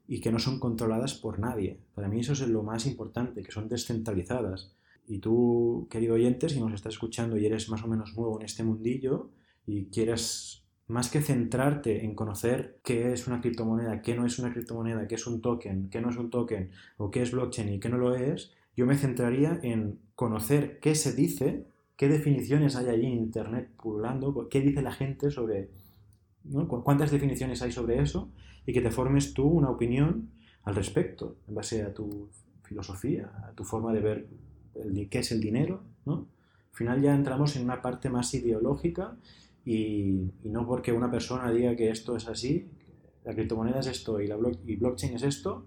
y 0.07 0.21
que 0.21 0.31
no 0.31 0.39
son 0.39 0.61
controladas 0.61 1.15
por 1.15 1.39
nadie. 1.39 1.81
Para 1.95 2.09
mí 2.09 2.21
eso 2.21 2.33
es 2.33 2.41
lo 2.47 2.63
más 2.63 2.87
importante, 2.87 3.43
que 3.43 3.53
son 3.53 3.69
descentralizadas. 3.69 4.73
Y 5.07 5.19
tú, 5.19 5.87
querido 5.91 6.15
oyente, 6.15 6.49
si 6.49 6.61
nos 6.61 6.73
estás 6.73 6.95
escuchando 6.95 7.37
y 7.37 7.47
eres 7.47 7.69
más 7.69 7.83
o 7.83 7.89
menos 7.89 8.15
nuevo 8.17 8.39
en 8.39 8.47
este 8.47 8.63
mundillo 8.63 9.31
y 9.67 9.87
quieres 9.87 10.64
más 10.89 11.09
que 11.11 11.23
centrarte 11.23 12.05
en 12.05 12.15
conocer 12.15 12.79
qué 12.85 13.13
es 13.13 13.27
una 13.27 13.41
criptomoneda, 13.41 14.03
qué 14.03 14.15
no 14.15 14.27
es 14.27 14.39
una 14.39 14.53
criptomoneda, 14.53 15.07
qué 15.09 15.15
es 15.15 15.27
un 15.27 15.41
token, 15.41 15.89
qué 15.91 16.01
no 16.01 16.11
es 16.11 16.17
un 16.17 16.31
token, 16.31 16.71
o 16.99 17.11
qué 17.11 17.23
es 17.23 17.33
blockchain 17.33 17.73
y 17.75 17.81
qué 17.81 17.89
no 17.89 17.99
lo 17.99 18.15
es, 18.15 18.53
yo 18.77 18.87
me 18.87 18.97
centraría 18.97 19.59
en 19.63 19.99
conocer 20.15 20.79
qué 20.81 20.95
se 20.95 21.15
dice, 21.15 21.65
qué 21.97 22.09
definiciones 22.09 22.77
hay 22.77 22.89
allí 22.89 23.07
en 23.07 23.19
Internet 23.19 23.71
pululando, 23.83 24.49
qué 24.51 24.61
dice 24.61 24.83
la 24.83 24.93
gente 24.93 25.31
sobre, 25.31 25.71
¿no? 26.45 26.69
Cu- 26.69 26.83
cuántas 26.83 27.11
definiciones 27.11 27.63
hay 27.63 27.73
sobre 27.73 28.01
eso, 28.01 28.31
y 28.67 28.73
que 28.73 28.81
te 28.81 28.91
formes 28.91 29.35
tú 29.35 29.45
una 29.47 29.71
opinión 29.71 30.31
al 30.65 30.75
respecto, 30.75 31.37
en 31.49 31.55
base 31.55 31.83
a 31.83 31.93
tu 31.93 32.29
filosofía, 32.63 33.31
a 33.49 33.53
tu 33.53 33.65
forma 33.65 33.93
de 33.93 34.01
ver 34.01 34.27
el, 34.75 35.09
qué 35.09 35.21
es 35.21 35.33
el 35.33 35.41
dinero, 35.41 35.83
¿no? 36.07 36.27
Al 36.73 36.77
final 36.77 37.03
ya 37.03 37.15
entramos 37.15 37.55
en 37.57 37.65
una 37.65 37.81
parte 37.83 38.11
más 38.11 38.35
ideológica 38.35 39.17
y, 39.65 40.31
y 40.43 40.49
no 40.51 40.67
porque 40.67 40.93
una 40.93 41.11
persona 41.11 41.51
diga 41.51 41.75
que 41.77 41.91
esto 41.91 42.17
es 42.17 42.29
así, 42.29 42.69
la 43.25 43.35
criptomoneda 43.35 43.81
es 43.81 43.87
esto 43.87 44.21
y 44.21 44.27
la 44.27 44.37
y 44.67 44.77
blockchain 44.77 45.15
es 45.15 45.23
esto, 45.23 45.67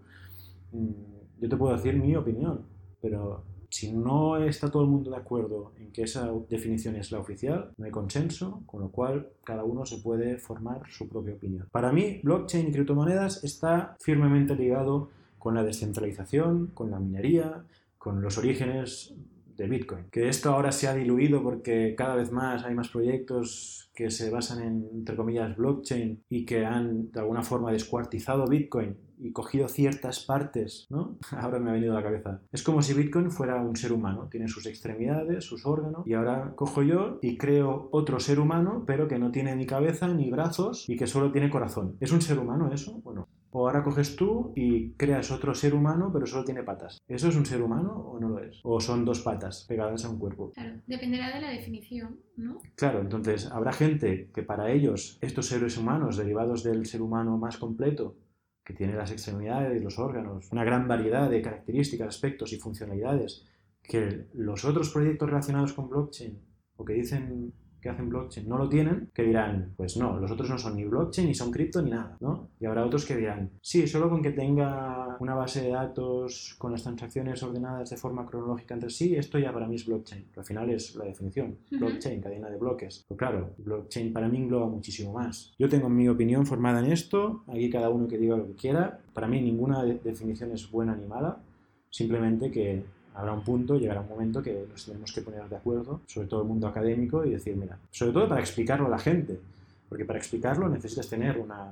mm, 0.71 1.41
yo 1.41 1.49
te 1.49 1.57
puedo 1.57 1.75
decir 1.75 1.95
mi 1.95 2.15
opinión, 2.15 2.65
pero 3.01 3.43
si 3.69 3.91
no 3.91 4.37
está 4.37 4.69
todo 4.71 4.83
el 4.83 4.89
mundo 4.89 5.11
de 5.11 5.17
acuerdo 5.17 5.73
en 5.77 5.91
que 5.91 6.03
esa 6.03 6.31
definición 6.49 6.95
es 6.95 7.11
la 7.11 7.19
oficial, 7.19 7.73
no 7.77 7.85
hay 7.85 7.91
consenso, 7.91 8.63
con 8.65 8.81
lo 8.81 8.89
cual 8.89 9.29
cada 9.43 9.63
uno 9.63 9.85
se 9.85 9.97
puede 9.97 10.37
formar 10.37 10.83
su 10.89 11.07
propia 11.09 11.35
opinión. 11.35 11.67
Para 11.71 11.91
mí, 11.91 12.21
blockchain 12.23 12.67
y 12.67 12.71
criptomonedas 12.71 13.43
está 13.43 13.95
firmemente 13.99 14.55
ligado 14.55 15.09
con 15.37 15.55
la 15.55 15.63
descentralización, 15.63 16.67
con 16.73 16.91
la 16.91 16.99
minería, 16.99 17.65
con 17.97 18.21
los 18.21 18.37
orígenes 18.37 19.13
de 19.57 19.67
Bitcoin. 19.67 20.05
Que 20.11 20.29
esto 20.29 20.51
ahora 20.51 20.71
se 20.71 20.87
ha 20.87 20.93
diluido 20.93 21.43
porque 21.43 21.95
cada 21.97 22.15
vez 22.15 22.31
más 22.31 22.63
hay 22.63 22.75
más 22.75 22.89
proyectos 22.89 23.91
que 23.93 24.11
se 24.11 24.29
basan 24.29 24.61
en, 24.61 24.87
entre 24.93 25.15
comillas, 25.15 25.57
blockchain 25.57 26.23
y 26.29 26.45
que 26.45 26.65
han 26.65 27.11
de 27.11 27.19
alguna 27.19 27.41
forma 27.41 27.71
descuartizado 27.71 28.45
Bitcoin 28.47 28.95
y 29.19 29.31
cogido 29.31 29.67
ciertas 29.67 30.23
partes, 30.23 30.85
¿no? 30.89 31.17
Ahora 31.31 31.59
me 31.59 31.71
ha 31.71 31.73
venido 31.73 31.93
a 31.93 31.95
la 31.95 32.03
cabeza. 32.03 32.41
Es 32.51 32.61
como 32.63 32.81
si 32.81 32.93
Bitcoin 32.93 33.31
fuera 33.31 33.61
un 33.61 33.75
ser 33.75 33.91
humano, 33.91 34.27
tiene 34.29 34.47
sus 34.47 34.65
extremidades, 34.67 35.43
sus 35.43 35.65
órganos, 35.65 36.05
y 36.05 36.13
ahora 36.13 36.53
cojo 36.55 36.83
yo 36.83 37.17
y 37.21 37.37
creo 37.37 37.89
otro 37.91 38.19
ser 38.19 38.39
humano, 38.39 38.83
pero 38.85 39.07
que 39.07 39.17
no 39.17 39.31
tiene 39.31 39.55
ni 39.55 39.65
cabeza 39.65 40.07
ni 40.07 40.29
brazos 40.29 40.87
y 40.87 40.95
que 40.95 41.07
solo 41.07 41.31
tiene 41.31 41.49
corazón. 41.49 41.97
¿Es 41.99 42.11
un 42.11 42.21
ser 42.21 42.39
humano 42.39 42.71
eso? 42.71 43.01
Bueno, 43.03 43.27
o 43.57 43.67
ahora 43.67 43.83
coges 43.83 44.15
tú 44.15 44.53
y 44.55 44.91
creas 44.91 45.31
otro 45.31 45.55
ser 45.55 45.73
humano, 45.73 46.11
pero 46.13 46.27
solo 46.27 46.45
tiene 46.45 46.61
patas. 46.61 46.99
¿Eso 47.07 47.29
es 47.29 47.35
un 47.35 47.45
ser 47.45 47.63
humano 47.63 47.91
o 47.91 48.19
no 48.19 48.29
lo 48.29 48.39
es? 48.39 48.59
¿O 48.61 48.79
son 48.79 49.03
dos 49.03 49.21
patas 49.21 49.65
pegadas 49.67 50.05
a 50.05 50.09
un 50.09 50.19
cuerpo? 50.19 50.51
Claro, 50.51 50.79
dependerá 50.85 51.33
de 51.33 51.41
la 51.41 51.49
definición, 51.49 52.19
¿no? 52.35 52.61
Claro, 52.75 53.01
entonces 53.01 53.47
habrá 53.47 53.73
gente 53.73 54.29
que 54.31 54.43
para 54.43 54.71
ellos 54.71 55.17
estos 55.21 55.47
seres 55.47 55.75
humanos 55.75 56.17
derivados 56.17 56.63
del 56.63 56.85
ser 56.85 57.01
humano 57.01 57.39
más 57.39 57.57
completo, 57.57 58.15
que 58.63 58.75
tiene 58.75 58.93
las 58.93 59.11
extremidades, 59.11 59.83
los 59.83 59.97
órganos, 59.97 60.51
una 60.51 60.63
gran 60.63 60.87
variedad 60.87 61.27
de 61.27 61.41
características, 61.41 62.09
aspectos 62.09 62.53
y 62.53 62.57
funcionalidades, 62.57 63.43
que 63.81 64.27
los 64.33 64.65
otros 64.65 64.91
proyectos 64.91 65.29
relacionados 65.29 65.73
con 65.73 65.89
blockchain 65.89 66.39
o 66.75 66.85
que 66.85 66.93
dicen 66.93 67.53
que 67.87 67.91
hacen 67.93 68.09
blockchain 68.09 68.47
no 68.47 68.57
lo 68.57 68.67
tienen, 68.67 69.09
que 69.13 69.23
dirán, 69.23 69.73
pues 69.77 69.95
no, 69.97 70.19
los 70.19 70.29
otros 70.29 70.49
no 70.49 70.57
son 70.57 70.75
ni 70.75 70.83
blockchain, 70.83 71.27
ni 71.27 71.33
son 71.33 71.51
cripto, 71.51 71.81
ni 71.81 71.91
nada, 71.91 72.17
¿no? 72.19 72.49
Y 72.59 72.65
habrá 72.65 72.85
otros 72.85 73.05
que 73.05 73.15
dirán, 73.15 73.49
sí, 73.61 73.87
solo 73.87 74.09
con 74.09 74.21
que 74.21 74.31
tenga 74.31 75.15
una 75.19 75.35
base 75.35 75.61
de 75.61 75.69
datos 75.69 76.55
con 76.57 76.71
las 76.71 76.83
transacciones 76.83 77.41
ordenadas 77.43 77.89
de 77.89 77.97
forma 77.97 78.25
cronológica 78.25 78.73
entre 78.73 78.89
sí, 78.89 79.15
esto 79.15 79.39
ya 79.39 79.53
para 79.53 79.67
mí 79.67 79.75
es 79.75 79.85
blockchain. 79.85 80.25
Al 80.35 80.43
final 80.45 80.69
es 80.69 80.95
la 80.95 81.05
definición, 81.05 81.55
blockchain, 81.71 82.21
cadena 82.21 82.49
de 82.49 82.57
bloques. 82.57 83.05
Pero 83.07 83.17
claro, 83.17 83.49
blockchain 83.57 84.11
para 84.11 84.27
mí 84.27 84.37
engloba 84.37 84.67
muchísimo 84.67 85.13
más. 85.13 85.53
Yo 85.57 85.69
tengo 85.69 85.87
mi 85.89 86.09
opinión 86.09 86.45
formada 86.45 86.79
en 86.85 86.91
esto, 86.91 87.43
aquí 87.47 87.69
cada 87.69 87.89
uno 87.89 88.07
que 88.07 88.17
diga 88.17 88.35
lo 88.37 88.47
que 88.47 88.53
quiera. 88.55 88.99
Para 89.13 89.27
mí 89.27 89.41
ninguna 89.41 89.83
de- 89.83 89.99
definición 90.03 90.51
es 90.51 90.69
buena 90.69 90.95
ni 90.95 91.05
mala, 91.05 91.37
simplemente 91.89 92.51
que 92.51 92.83
habrá 93.17 93.33
un 93.33 93.43
punto, 93.43 93.77
llegará 93.77 94.01
un 94.01 94.09
momento 94.09 94.41
que 94.41 94.65
nos 94.71 94.85
tenemos 94.85 95.11
que 95.11 95.21
poner 95.21 95.47
de 95.49 95.55
acuerdo, 95.57 96.01
sobre 96.07 96.27
todo 96.27 96.41
el 96.43 96.47
mundo 96.47 96.67
académico, 96.67 97.25
y 97.25 97.31
decir, 97.31 97.55
mira, 97.55 97.77
sobre 97.91 98.13
todo 98.13 98.29
para 98.29 98.41
explicarlo 98.41 98.85
a 98.87 98.89
la 98.89 98.99
gente, 98.99 99.39
porque 99.89 100.05
para 100.05 100.19
explicarlo 100.19 100.69
necesitas 100.69 101.07
tener 101.09 101.37
una, 101.37 101.71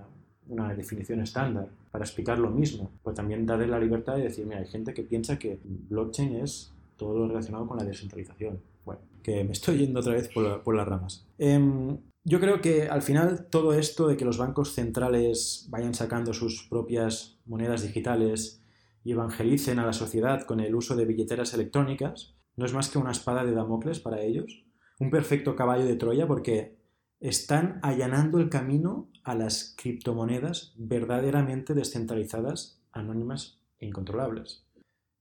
una 0.49 0.73
definición 0.73 1.21
estándar, 1.21 1.67
para 1.91 2.03
explicar 2.03 2.37
lo 2.39 2.49
mismo, 2.49 2.89
pues 3.03 3.15
también 3.15 3.45
darle 3.45 3.67
la 3.67 3.79
libertad 3.79 4.15
de 4.17 4.23
decir, 4.23 4.45
mira, 4.45 4.59
hay 4.59 4.67
gente 4.67 4.93
que 4.93 5.03
piensa 5.03 5.37
que 5.39 5.59
blockchain 5.89 6.35
es 6.37 6.71
todo 6.97 7.17
lo 7.19 7.27
relacionado 7.27 7.67
con 7.67 7.77
la 7.77 7.83
descentralización. 7.83 8.59
Bueno, 8.85 9.01
que 9.23 9.43
me 9.43 9.51
estoy 9.53 9.77
yendo 9.79 9.99
otra 9.99 10.13
vez 10.13 10.29
por, 10.33 10.43
la- 10.43 10.63
por 10.63 10.75
las 10.75 10.87
ramas. 10.87 11.25
Em, 11.37 11.97
yo 12.23 12.39
creo 12.39 12.61
que 12.61 12.87
al 12.87 13.01
final 13.01 13.47
todo 13.49 13.73
esto 13.73 14.07
de 14.07 14.17
que 14.17 14.25
los 14.25 14.37
bancos 14.37 14.73
centrales 14.73 15.67
vayan 15.69 15.93
sacando 15.93 16.33
sus 16.33 16.67
propias 16.69 17.35
monedas 17.45 17.81
digitales 17.83 18.61
y 19.05 19.11
evangelicen 19.11 19.77
a 19.79 19.85
la 19.85 19.93
sociedad 19.93 20.41
con 20.41 20.59
el 20.59 20.75
uso 20.75 20.95
de 20.95 21.05
billeteras 21.05 21.53
electrónicas, 21.53 22.35
no 22.57 22.65
es 22.65 22.73
más 22.73 22.89
que 22.89 22.97
una 22.97 23.11
espada 23.11 23.45
de 23.45 23.53
Damocles 23.53 23.99
para 23.99 24.19
ellos, 24.19 24.65
un 24.99 25.11
perfecto 25.11 25.55
caballo 25.55 25.85
de 25.85 25.95
Troya 25.95 26.27
porque 26.27 26.75
están 27.19 27.79
allanando 27.83 28.39
el 28.39 28.49
camino 28.49 29.11
a 29.23 29.35
las 29.35 29.75
criptomonedas 29.77 30.73
verdaderamente 30.75 31.75
descentralizadas, 31.75 32.81
anónimas 32.91 33.61
e 33.77 33.85
incontrolables. 33.85 34.65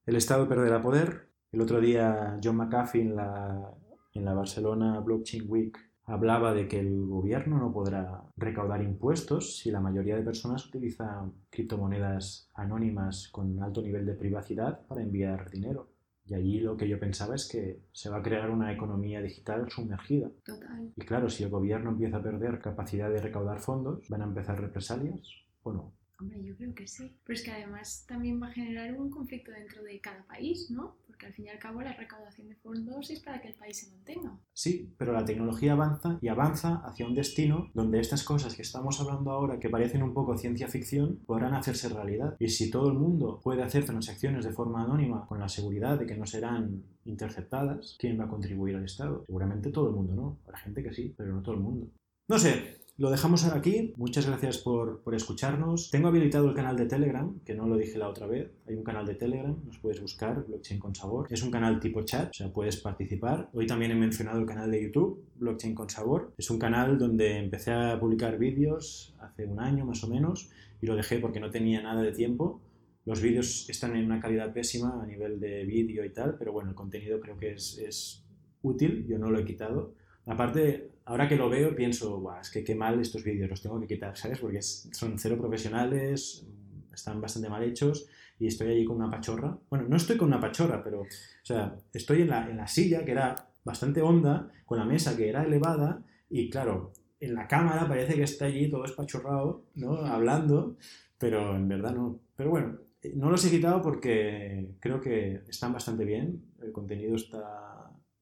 El 0.06 0.16
Estado 0.16 0.48
perderá 0.48 0.80
poder. 0.82 1.28
El 1.52 1.60
otro 1.60 1.80
día 1.80 2.40
John 2.42 2.56
McAfee 2.56 3.02
en 3.02 3.16
la, 3.16 3.74
en 4.14 4.24
la 4.24 4.32
Barcelona 4.32 5.00
Blockchain 5.00 5.44
Week 5.46 5.78
hablaba 6.06 6.52
de 6.52 6.68
que 6.68 6.80
el 6.80 7.06
gobierno 7.06 7.58
no 7.58 7.72
podrá 7.72 8.22
recaudar 8.36 8.82
impuestos 8.82 9.58
si 9.58 9.70
la 9.70 9.80
mayoría 9.80 10.16
de 10.16 10.22
personas 10.22 10.66
utilizan 10.66 11.32
criptomonedas 11.50 12.50
anónimas 12.54 13.28
con 13.28 13.62
alto 13.62 13.82
nivel 13.82 14.04
de 14.06 14.14
privacidad 14.14 14.86
para 14.86 15.02
enviar 15.02 15.50
dinero. 15.50 15.88
Y 16.26 16.34
allí 16.34 16.60
lo 16.60 16.76
que 16.76 16.88
yo 16.88 16.98
pensaba 16.98 17.34
es 17.34 17.46
que 17.46 17.80
se 17.92 18.08
va 18.08 18.18
a 18.18 18.22
crear 18.22 18.50
una 18.50 18.72
economía 18.72 19.20
digital 19.20 19.70
sumergida. 19.70 20.30
Total. 20.44 20.90
Y 20.96 21.00
claro, 21.02 21.28
si 21.28 21.42
el 21.42 21.50
gobierno 21.50 21.90
empieza 21.90 22.16
a 22.16 22.22
perder 22.22 22.60
capacidad 22.60 23.10
de 23.10 23.20
recaudar 23.20 23.60
fondos, 23.60 24.08
¿van 24.08 24.22
a 24.22 24.24
empezar 24.24 24.58
represalias 24.58 25.28
o 25.62 25.72
no? 25.72 25.92
Hombre, 26.18 26.42
yo 26.42 26.56
creo 26.56 26.74
que 26.74 26.86
sí. 26.86 27.14
Pero 27.24 27.34
es 27.34 27.44
que 27.44 27.50
además 27.50 28.06
también 28.08 28.40
va 28.40 28.46
a 28.46 28.52
generar 28.52 28.94
un 28.98 29.10
conflicto 29.10 29.50
dentro 29.50 29.82
de 29.82 30.00
cada 30.00 30.22
país, 30.24 30.70
¿no? 30.70 30.96
Porque 31.14 31.26
al 31.26 31.32
fin 31.32 31.46
y 31.46 31.48
al 31.48 31.60
cabo 31.60 31.80
la 31.80 31.92
recaudación 31.92 32.48
de 32.48 32.56
fondos 32.56 33.08
es 33.08 33.20
para 33.20 33.40
que 33.40 33.46
el 33.46 33.54
país 33.54 33.78
se 33.78 33.88
mantenga. 33.88 34.36
Sí, 34.52 34.92
pero 34.98 35.12
la 35.12 35.24
tecnología 35.24 35.74
avanza 35.74 36.18
y 36.20 36.26
avanza 36.26 36.82
hacia 36.84 37.06
un 37.06 37.14
destino 37.14 37.70
donde 37.72 38.00
estas 38.00 38.24
cosas 38.24 38.56
que 38.56 38.62
estamos 38.62 39.00
hablando 39.00 39.30
ahora, 39.30 39.60
que 39.60 39.68
parecen 39.68 40.02
un 40.02 40.12
poco 40.12 40.36
ciencia 40.36 40.66
ficción, 40.66 41.20
podrán 41.24 41.54
hacerse 41.54 41.88
realidad. 41.88 42.34
Y 42.40 42.48
si 42.48 42.68
todo 42.68 42.88
el 42.88 42.98
mundo 42.98 43.40
puede 43.44 43.62
hacer 43.62 43.84
transacciones 43.84 44.44
de 44.44 44.52
forma 44.52 44.82
anónima 44.82 45.24
con 45.28 45.38
la 45.38 45.48
seguridad 45.48 46.00
de 46.00 46.06
que 46.06 46.16
no 46.16 46.26
serán 46.26 46.82
interceptadas, 47.04 47.94
¿quién 47.96 48.18
va 48.18 48.24
a 48.24 48.28
contribuir 48.28 48.74
al 48.74 48.84
Estado? 48.84 49.22
Seguramente 49.24 49.70
todo 49.70 49.90
el 49.90 49.94
mundo 49.94 50.14
no. 50.16 50.38
Habrá 50.46 50.58
gente 50.58 50.82
que 50.82 50.92
sí, 50.92 51.14
pero 51.16 51.32
no 51.32 51.42
todo 51.42 51.54
el 51.54 51.60
mundo. 51.60 51.92
No 52.26 52.40
sé, 52.40 52.78
lo 52.96 53.10
dejamos 53.10 53.44
aquí. 53.44 53.92
Muchas 53.96 54.26
gracias 54.26 54.58
por, 54.58 55.00
por, 55.00 55.14
escucharnos. 55.14 55.90
Tengo 55.90 56.08
habilitado 56.08 56.48
el 56.48 56.54
canal 56.54 56.76
de 56.76 56.86
Telegram, 56.86 57.40
que 57.44 57.54
no 57.54 57.66
lo 57.66 57.76
dije 57.76 57.98
la 57.98 58.08
otra 58.08 58.26
vez. 58.26 58.50
Hay 58.68 58.76
un 58.76 58.84
canal 58.84 59.04
de 59.04 59.14
Telegram, 59.14 59.56
nos 59.64 59.78
puedes 59.78 60.00
buscar, 60.00 60.44
Blockchain 60.46 60.78
con 60.78 60.94
Sabor. 60.94 61.26
Es 61.30 61.42
un 61.42 61.50
canal 61.50 61.80
tipo 61.80 62.02
chat, 62.02 62.30
o 62.30 62.32
sea, 62.32 62.52
puedes 62.52 62.76
participar. 62.76 63.50
Hoy 63.52 63.66
también 63.66 63.90
he 63.90 63.96
mencionado 63.96 64.38
el 64.38 64.46
canal 64.46 64.70
de 64.70 64.82
YouTube, 64.82 65.24
Blockchain 65.36 65.74
con 65.74 65.90
Sabor. 65.90 66.32
Es 66.38 66.50
un 66.50 66.58
canal 66.58 66.96
donde 66.96 67.38
empecé 67.38 67.72
a 67.72 67.98
publicar 67.98 68.38
vídeos 68.38 69.14
hace 69.20 69.44
un 69.44 69.58
año 69.58 69.84
más 69.84 70.04
o 70.04 70.08
menos 70.08 70.50
y 70.80 70.86
lo 70.86 70.94
dejé 70.94 71.18
porque 71.18 71.40
no 71.40 71.50
tenía 71.50 71.82
nada 71.82 72.02
de 72.02 72.12
tiempo. 72.12 72.60
Los 73.06 73.20
vídeos 73.20 73.68
están 73.68 73.96
en 73.96 74.06
una 74.06 74.20
calidad 74.20 74.52
pésima 74.52 75.02
a 75.02 75.06
nivel 75.06 75.40
de 75.40 75.64
vídeo 75.64 76.04
y 76.04 76.10
tal, 76.10 76.36
pero 76.38 76.52
bueno, 76.52 76.70
el 76.70 76.76
contenido 76.76 77.20
creo 77.20 77.36
que 77.36 77.52
es, 77.52 77.76
es 77.78 78.24
útil, 78.62 79.04
yo 79.06 79.18
no 79.18 79.30
lo 79.30 79.40
he 79.40 79.44
quitado. 79.44 79.94
Aparte, 80.26 80.90
ahora 81.04 81.28
que 81.28 81.36
lo 81.36 81.50
veo, 81.50 81.74
pienso, 81.74 82.18
Buah, 82.20 82.40
es 82.40 82.50
que 82.50 82.64
qué 82.64 82.74
mal 82.74 83.00
estos 83.00 83.24
vídeos, 83.24 83.50
los 83.50 83.62
tengo 83.62 83.80
que 83.80 83.86
quitar, 83.86 84.16
¿sabes? 84.16 84.38
Porque 84.38 84.62
son 84.62 85.18
cero 85.18 85.36
profesionales, 85.38 86.46
están 86.92 87.20
bastante 87.20 87.48
mal 87.48 87.62
hechos 87.62 88.08
y 88.38 88.46
estoy 88.46 88.68
allí 88.68 88.84
con 88.84 88.96
una 88.96 89.10
pachorra. 89.10 89.56
Bueno, 89.68 89.86
no 89.88 89.96
estoy 89.96 90.16
con 90.16 90.28
una 90.28 90.40
pachorra, 90.40 90.82
pero, 90.82 91.02
o 91.02 91.06
sea, 91.42 91.76
estoy 91.92 92.22
en 92.22 92.30
la, 92.30 92.48
en 92.48 92.56
la 92.56 92.66
silla 92.66 93.04
que 93.04 93.12
era 93.12 93.48
bastante 93.64 94.02
honda, 94.02 94.50
con 94.64 94.78
la 94.78 94.84
mesa 94.84 95.16
que 95.16 95.28
era 95.28 95.44
elevada 95.44 96.02
y, 96.30 96.48
claro, 96.50 96.92
en 97.20 97.34
la 97.34 97.46
cámara 97.48 97.88
parece 97.88 98.14
que 98.14 98.22
está 98.22 98.46
allí 98.46 98.68
todo 98.68 98.84
espachorrado, 98.84 99.64
¿no? 99.74 99.96
Hablando, 100.04 100.76
pero 101.18 101.56
en 101.56 101.68
verdad 101.68 101.94
no. 101.94 102.20
Pero 102.36 102.50
bueno, 102.50 102.78
no 103.14 103.30
los 103.30 103.44
he 103.44 103.50
quitado 103.50 103.82
porque 103.82 104.74
creo 104.80 105.00
que 105.00 105.42
están 105.48 105.72
bastante 105.72 106.04
bien, 106.04 106.42
el 106.62 106.72
contenido 106.72 107.16
está 107.16 107.73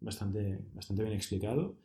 bastante, 0.02 0.60
bastante 0.74 1.02
bien 1.02 1.14
explicado. 1.14 1.76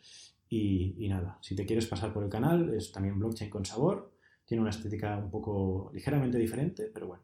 Y, 0.49 0.95
y, 0.97 1.09
nada, 1.09 1.37
si 1.41 1.55
te 1.55 1.65
quieres 1.65 1.87
pasar 1.87 2.13
por 2.13 2.23
el 2.23 2.29
canal, 2.29 2.73
es 2.73 2.91
también 2.91 3.19
blockchain 3.19 3.49
con 3.49 3.65
sabor. 3.65 4.13
Tiene 4.45 4.61
una 4.61 4.69
estética 4.69 5.17
un 5.17 5.29
poco 5.29 5.91
ligeramente 5.93 6.37
diferente, 6.37 6.89
pero 6.93 7.07
bueno. 7.07 7.23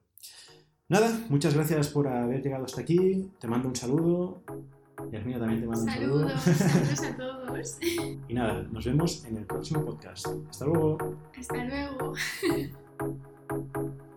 Nada, 0.90 1.26
muchas 1.30 1.54
gracias 1.54 1.88
por 1.90 2.08
haber 2.08 2.44
llegado 2.44 2.66
hasta 2.66 2.82
aquí. 2.82 3.32
Te 3.40 3.48
mando 3.48 3.70
un 3.70 3.76
saludo. 3.76 4.44
Yasmina 5.12 5.40
también 5.40 5.62
te 5.62 5.68
mando 5.68 5.92
saludos, 5.92 6.48
un 6.48 6.54
saludo. 6.56 6.98
Saludos 6.98 7.04
a 7.04 7.18
todos. 7.18 7.78
Y 8.28 8.34
nada, 8.34 8.64
nos 8.64 8.86
vemos 8.86 9.26
en 9.26 9.38
el 9.38 9.46
próximo 9.46 9.86
podcast. 9.86 10.28
Hasta 10.50 10.66
luego. 10.66 11.18
Hasta 11.38 11.66
luego. 11.66 12.14